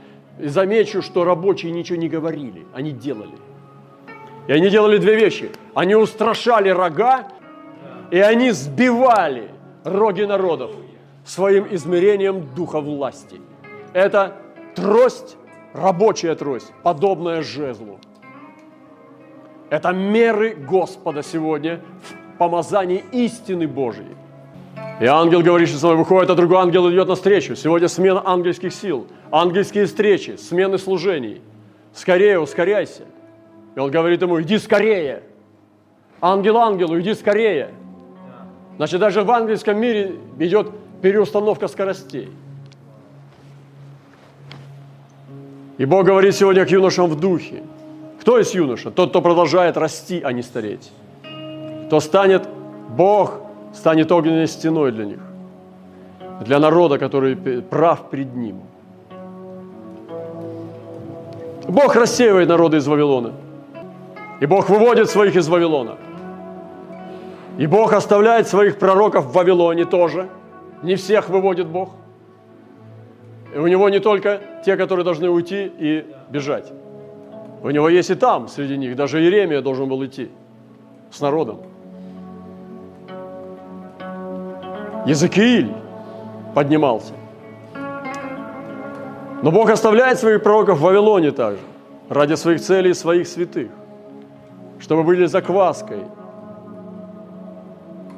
И 0.41 0.49
замечу, 0.49 1.03
что 1.03 1.25
рабочие 1.25 1.71
ничего 1.71 1.99
не 1.99 2.09
говорили, 2.09 2.67
они 2.73 2.93
делали. 2.93 3.37
И 4.49 4.53
они 4.53 4.71
делали 4.71 4.97
две 4.97 5.17
вещи. 5.17 5.51
Они 5.75 5.95
устрашали 5.95 6.71
рога, 6.71 7.29
и 8.11 8.19
они 8.19 8.53
сбивали 8.53 9.51
роги 9.85 10.23
народов 10.23 10.71
своим 11.27 11.67
измерением 11.71 12.49
духа 12.55 12.81
власти. 12.81 13.39
Это 13.93 14.33
трость 14.75 15.37
рабочая 15.75 16.35
трость, 16.37 16.73
подобная 16.83 17.43
жезлу. 17.43 18.01
Это 19.69 19.93
меры 19.93 20.55
Господа 20.55 21.23
сегодня 21.23 21.83
в 22.03 22.39
помазании 22.39 23.05
истины 23.13 23.69
Божьей. 23.69 24.17
И 24.99 25.05
ангел 25.05 25.43
говорит, 25.43 25.69
что 25.69 25.79
со 25.79 25.87
мной 25.89 25.99
выходит, 25.99 26.31
а 26.31 26.35
другой 26.35 26.59
ангел 26.59 26.91
идет 26.91 27.09
навстречу. 27.09 27.55
Сегодня 27.55 27.87
смена 27.89 28.23
ангельских 28.25 28.73
сил, 28.73 29.07
ангельские 29.31 29.85
встречи, 29.85 30.37
смены 30.37 30.79
служений. 30.79 31.43
Скорее, 31.93 32.41
ускоряйся. 32.41 33.03
И 33.75 33.79
он 33.79 33.91
говорит 33.91 34.23
ему, 34.23 34.41
иди 34.41 34.59
скорее. 34.59 35.23
Ангел 36.23 36.57
ангелу, 36.57 36.99
иди 36.99 37.13
скорее. 37.13 37.75
Значит, 38.77 39.01
даже 39.01 39.23
в 39.23 39.31
ангельском 39.31 39.79
мире 39.79 40.17
идет 40.39 40.71
переустановка 41.03 41.69
скоростей. 41.69 42.31
И 45.77 45.85
Бог 45.85 46.07
говорит 46.07 46.35
сегодня 46.35 46.65
к 46.65 46.71
юношам 46.71 47.11
в 47.11 47.21
духе. 47.21 47.63
Кто 48.23 48.39
есть 48.39 48.55
юноша? 48.55 48.91
Тот, 48.91 49.11
кто 49.11 49.21
продолжает 49.21 49.77
расти, 49.77 50.23
а 50.25 50.33
не 50.33 50.43
стареть. 50.43 50.91
Кто 51.87 52.01
станет, 52.01 52.49
Бог 52.97 53.46
станет 53.77 54.11
огненной 54.11 54.47
стеной 54.47 54.93
для 54.93 55.05
них. 55.05 55.21
Для 56.45 56.59
народа, 56.59 56.99
который 56.99 57.37
прав 57.63 58.11
пред 58.11 58.35
Ним. 58.35 58.61
Бог 61.69 61.97
рассеивает 61.97 62.49
народы 62.49 62.77
из 62.77 62.87
Вавилона. 62.87 63.33
И 64.41 64.47
Бог 64.47 64.69
выводит 64.69 65.11
своих 65.11 65.37
из 65.37 65.49
Вавилона. 65.49 65.97
И 67.59 67.67
Бог 67.67 67.93
оставляет 67.93 68.49
своих 68.49 68.79
пророков 68.79 69.27
в 69.27 69.33
Вавилоне 69.33 69.85
тоже. 69.85 70.29
Не 70.83 70.95
всех 70.95 71.29
выводит 71.29 71.67
Бог– 71.67 71.91
и 73.57 73.59
у 73.59 73.67
него 73.69 73.89
не 73.89 74.01
только 74.01 74.43
те, 74.67 74.77
которые 74.77 75.03
должны 75.03 75.31
уйти 75.31 75.73
и 75.79 76.05
бежать. 76.29 76.71
У 77.63 77.71
него 77.71 77.89
есть 77.89 78.11
и 78.11 78.15
там, 78.15 78.49
среди 78.49 78.77
них. 78.77 78.97
Даже 78.97 79.19
Иеремия 79.23 79.63
должен 79.63 79.89
был 79.89 80.05
идти 80.05 80.29
с 81.11 81.23
народом. 81.23 81.63
Языкииль 85.07 85.73
поднимался. 86.55 87.15
Но 89.43 89.51
Бог 89.51 89.71
оставляет 89.71 90.19
своих 90.19 90.43
пророков 90.43 90.79
в 90.79 90.83
Вавилоне 90.83 91.31
также, 91.31 91.63
ради 92.09 92.35
своих 92.35 92.61
целей 92.61 92.91
и 92.91 92.95
своих 92.95 93.27
святых, 93.29 93.71
чтобы 94.81 95.03
были 95.03 95.27
закваской, 95.27 96.03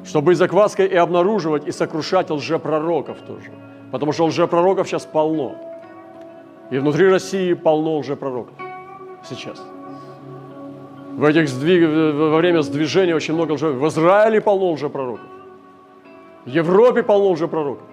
чтобы 0.03 0.27
быть 0.27 0.37
закваской 0.37 0.87
и 0.87 0.95
обнаруживать 0.95 1.67
и 1.67 1.71
сокрушать 1.71 2.29
лжепророков 2.29 3.17
тоже– 3.19 3.51
Потому 3.91 4.11
что 4.11 4.25
лжепророков 4.25 4.87
сейчас 4.87 5.05
полно. 5.05 5.55
И 6.69 6.77
внутри 6.77 7.09
России 7.09 7.53
полно 7.53 7.97
лжепророков 7.97 8.53
сейчас. 9.27 9.61
В 11.17 11.23
этих 11.23 11.49
сдвиг... 11.49 11.89
во 11.89 12.37
время 12.37 12.61
сдвижения 12.61 13.15
очень 13.15 13.33
много 13.33 13.53
лжепророков. 13.53 13.81
В 13.81 13.87
Израиле 13.87 14.41
полно 14.41 14.71
лжепророков. 14.71 15.25
В 16.45 16.49
Европе 16.49 17.03
полно 17.03 17.31
лжепророков. 17.31 17.83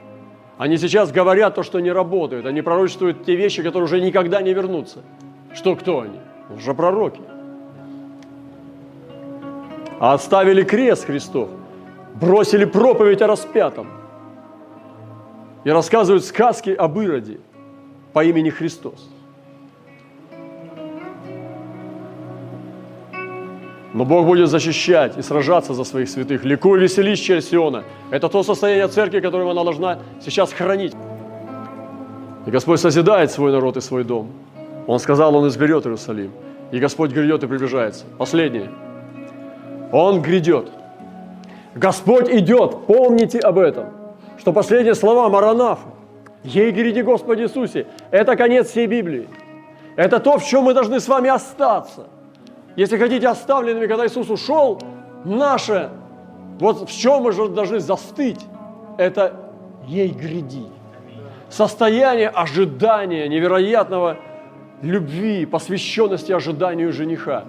Они 0.59 0.78
сейчас 0.78 1.12
говорят 1.12 1.54
то, 1.54 1.62
что 1.62 1.80
не 1.80 1.92
работает. 1.92 2.46
Они 2.46 2.62
пророчествуют 2.62 3.24
те 3.24 3.37
вещи, 3.37 3.62
которые 3.62 3.85
уже 3.85 4.00
никогда 4.00 4.40
не 4.40 4.54
вернутся. 4.54 5.00
Что 5.54 5.76
кто 5.76 6.00
они? 6.00 6.18
Лжепророки. 6.50 7.20
А 10.00 10.14
оставили 10.14 10.62
крест 10.62 11.06
Христов. 11.06 11.48
Бросили 12.14 12.64
проповедь 12.64 13.20
о 13.20 13.26
распятом 13.26 13.88
и 15.64 15.70
рассказывают 15.70 16.24
сказки 16.24 16.70
об 16.70 16.98
Ироде 16.98 17.40
по 18.14 18.24
имени 18.24 18.48
Христос. 18.48 19.11
Но 23.96 24.04
Бог 24.04 24.26
будет 24.26 24.50
защищать 24.50 25.16
и 25.16 25.22
сражаться 25.22 25.72
за 25.72 25.85
своих 25.85 26.11
святых. 26.11 26.44
Ликуй, 26.44 26.78
веселись, 26.78 27.18
через 27.18 27.48
Сиона. 27.48 27.85
Это 28.11 28.28
то 28.28 28.42
состояние 28.42 28.88
церкви, 28.88 29.20
которое 29.20 29.50
она 29.50 29.64
должна 29.64 30.00
сейчас 30.22 30.52
хранить. 30.52 30.92
И 32.44 32.50
Господь 32.50 32.78
созидает 32.78 33.30
свой 33.30 33.52
народ 33.52 33.78
и 33.78 33.80
свой 33.80 34.04
дом. 34.04 34.32
Он 34.87 34.98
сказал, 34.98 35.35
Он 35.35 35.48
изберет 35.48 35.87
Иерусалим. 35.87 36.30
И 36.72 36.78
Господь 36.78 37.11
грядет 37.11 37.42
и 37.44 37.46
приближается. 37.46 38.04
Последнее. 38.18 38.70
Он 39.92 40.20
грядет. 40.20 40.70
Господь 41.74 42.28
идет. 42.28 42.87
Помните 42.87 43.38
об 43.38 43.59
этом 43.59 43.87
что 44.38 44.52
последние 44.52 44.94
слова 44.94 45.30
Маранафа, 45.30 45.88
ей 46.44 46.70
гряди 46.70 47.00
Господи 47.00 47.44
Иисусе, 47.44 47.87
это 48.11 48.37
конец 48.37 48.68
всей 48.68 48.87
Библии. 48.87 49.26
Это 49.96 50.20
то, 50.20 50.37
в 50.37 50.44
чем 50.44 50.64
мы 50.64 50.74
должны 50.74 51.00
с 51.00 51.09
вами 51.09 51.30
остаться. 51.30 52.09
Если 52.76 52.98
хотите 52.98 53.26
оставленными, 53.26 53.86
когда 53.86 54.06
Иисус 54.06 54.28
ушел, 54.28 54.80
наше, 55.24 55.90
вот 56.60 56.88
в 56.88 56.92
чем 56.92 57.22
мы 57.22 57.32
же 57.32 57.48
должны 57.48 57.80
застыть, 57.80 58.40
это 58.98 59.32
ей 59.86 60.08
гряди. 60.08 60.66
Состояние 61.48 62.28
ожидания 62.28 63.28
невероятного 63.28 64.18
любви, 64.82 65.46
посвященности 65.46 66.32
ожиданию 66.32 66.92
жениха. 66.92 67.44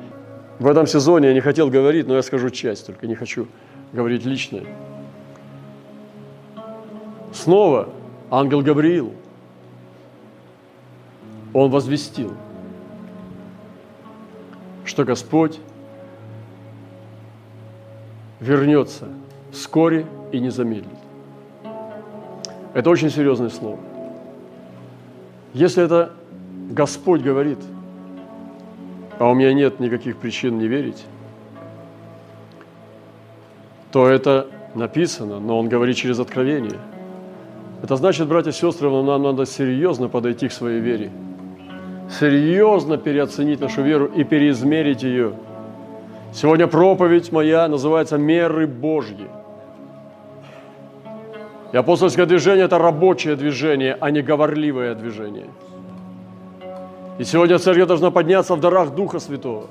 В 0.59 0.67
этом 0.67 0.87
сезоне 0.87 1.29
я 1.29 1.33
не 1.33 1.41
хотел 1.41 1.69
говорить, 1.69 2.07
но 2.07 2.15
я 2.15 2.21
скажу 2.21 2.49
часть, 2.49 2.85
только 2.85 3.05
не 3.05 3.15
хочу 3.15 3.47
говорить 3.91 4.25
личное. 4.25 4.63
Снова 7.33 7.89
ангел 8.31 8.61
Гавриил, 8.61 9.13
он 11.53 11.69
возвестил, 11.69 12.33
что 14.88 15.04
Господь 15.06 15.60
вернется 18.39 19.08
вскоре 19.52 20.08
и 20.32 20.39
не 20.39 20.50
замедлит. 20.50 20.97
Это 22.73 22.89
очень 22.89 23.10
серьезное 23.10 23.50
слово. 23.50 23.80
Если 25.54 25.84
это 25.84 26.13
Господь 26.69 27.21
говорит, 27.21 27.60
а 29.19 29.30
у 29.30 29.36
меня 29.36 29.54
нет 29.54 29.80
никаких 29.80 30.17
причин 30.17 30.58
не 30.58 30.67
верить, 30.67 31.06
то 33.91 34.08
это 34.08 34.47
написано, 34.76 35.39
но 35.39 35.60
Он 35.60 35.69
говорит 35.69 35.95
через 35.95 36.19
откровение– 36.19 36.80
это 37.82 37.95
значит, 37.95 38.28
братья 38.28 38.50
и 38.50 38.54
сестры, 38.54 38.89
нам 38.89 39.21
надо 39.21 39.45
серьезно 39.45 40.10
подойти 40.10 40.47
к 40.47 40.52
своей 40.52 40.80
вере. 40.80 41.12
Серьезно 42.09 42.97
переоценить 42.97 43.59
нашу 43.59 43.81
веру 43.81 44.05
и 44.05 44.23
переизмерить 44.23 45.03
ее. 45.03 45.33
Сегодня 46.33 46.67
проповедь 46.67 47.31
моя 47.31 47.67
называется 47.67 48.17
«Меры 48.17 48.67
Божьи». 48.67 49.27
И 51.73 51.77
апостольское 51.77 52.25
движение– 52.25 52.65
это 52.67 52.77
рабочее 52.77 53.35
движение, 53.35 53.97
а 53.99 54.09
не 54.09 54.21
говорливое 54.21 54.95
движение. 54.95 55.47
И 57.17 57.23
сегодня 57.23 57.57
церковь 57.57 57.87
должна 57.87 58.09
подняться 58.09 58.55
в 58.55 58.59
дарах 58.59 58.95
Духа 58.95 59.19
Святого, 59.19 59.67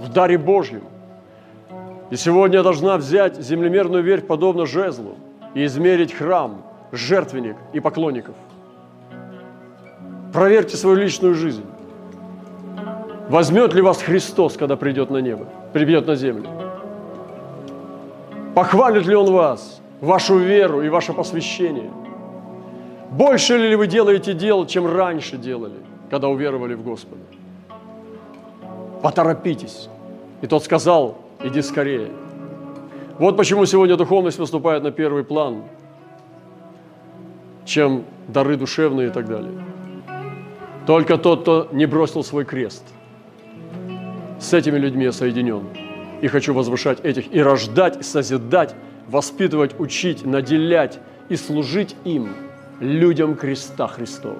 в 0.00 0.12
даре 0.12 0.36
Божьем. 0.36 0.82
И 2.10 2.16
сегодня 2.16 2.62
должна 2.62 2.96
взять 2.98 3.40
землемерную 3.40 4.02
верь 4.02 4.20
подобно 4.20 4.66
жезлу 4.66 5.14
и 5.54 5.64
измерить 5.64 6.12
храм– 6.12 6.62
жертвенник 6.92 7.56
и 7.72 7.80
поклонников. 7.80 8.34
Проверьте 10.36 10.76
свою 10.76 10.96
личную 10.96 11.34
жизнь. 11.34 11.64
Возьмет 13.30 13.72
ли 13.72 13.80
вас 13.80 14.02
Христос, 14.02 14.58
когда 14.58 14.76
придет 14.76 15.08
на 15.08 15.16
небо, 15.16 15.46
придет 15.72 16.06
на 16.06 16.14
землю? 16.14 16.50
Похвалит 18.54 19.06
ли 19.06 19.14
Он 19.14 19.32
вас, 19.32 19.80
вашу 20.02 20.36
веру 20.36 20.82
и 20.82 20.90
ваше 20.90 21.14
посвящение? 21.14 21.90
Больше 23.10 23.56
ли 23.56 23.74
вы 23.76 23.86
делаете 23.86 24.34
дел, 24.34 24.66
чем 24.66 24.86
раньше 24.86 25.38
делали, 25.38 25.78
когда 26.10 26.28
уверовали 26.28 26.74
в 26.74 26.84
Господа? 26.84 27.22
Поторопитесь. 29.00 29.88
И 30.42 30.46
тот 30.46 30.62
сказал, 30.62 31.16
иди 31.42 31.62
скорее. 31.62 32.10
Вот 33.18 33.38
почему 33.38 33.64
сегодня 33.64 33.96
духовность 33.96 34.38
выступает 34.38 34.82
на 34.82 34.90
первый 34.90 35.24
план, 35.24 35.62
чем 37.64 38.04
дары 38.28 38.58
душевные 38.58 39.08
и 39.08 39.10
так 39.10 39.26
далее. 39.26 39.54
Только 40.86 41.18
тот, 41.18 41.42
кто 41.42 41.68
не 41.72 41.86
бросил 41.86 42.22
свой 42.22 42.44
крест– 42.44 42.84
с 44.38 44.52
этими 44.52 44.78
людьми 44.78 45.04
я 45.04 45.12
соединен. 45.12 45.64
И 46.20 46.28
хочу 46.28 46.54
возвышать 46.54 47.00
этих 47.04 47.34
и 47.34 47.40
рождать, 47.40 47.98
и 47.98 48.02
созидать, 48.02 48.74
воспитывать, 49.08 49.78
учить, 49.80 50.24
наделять 50.24 50.98
и 51.28 51.36
служить 51.36 51.96
им, 52.04 52.28
людям 52.80 53.34
креста 53.36 53.88
Христова. 53.88 54.38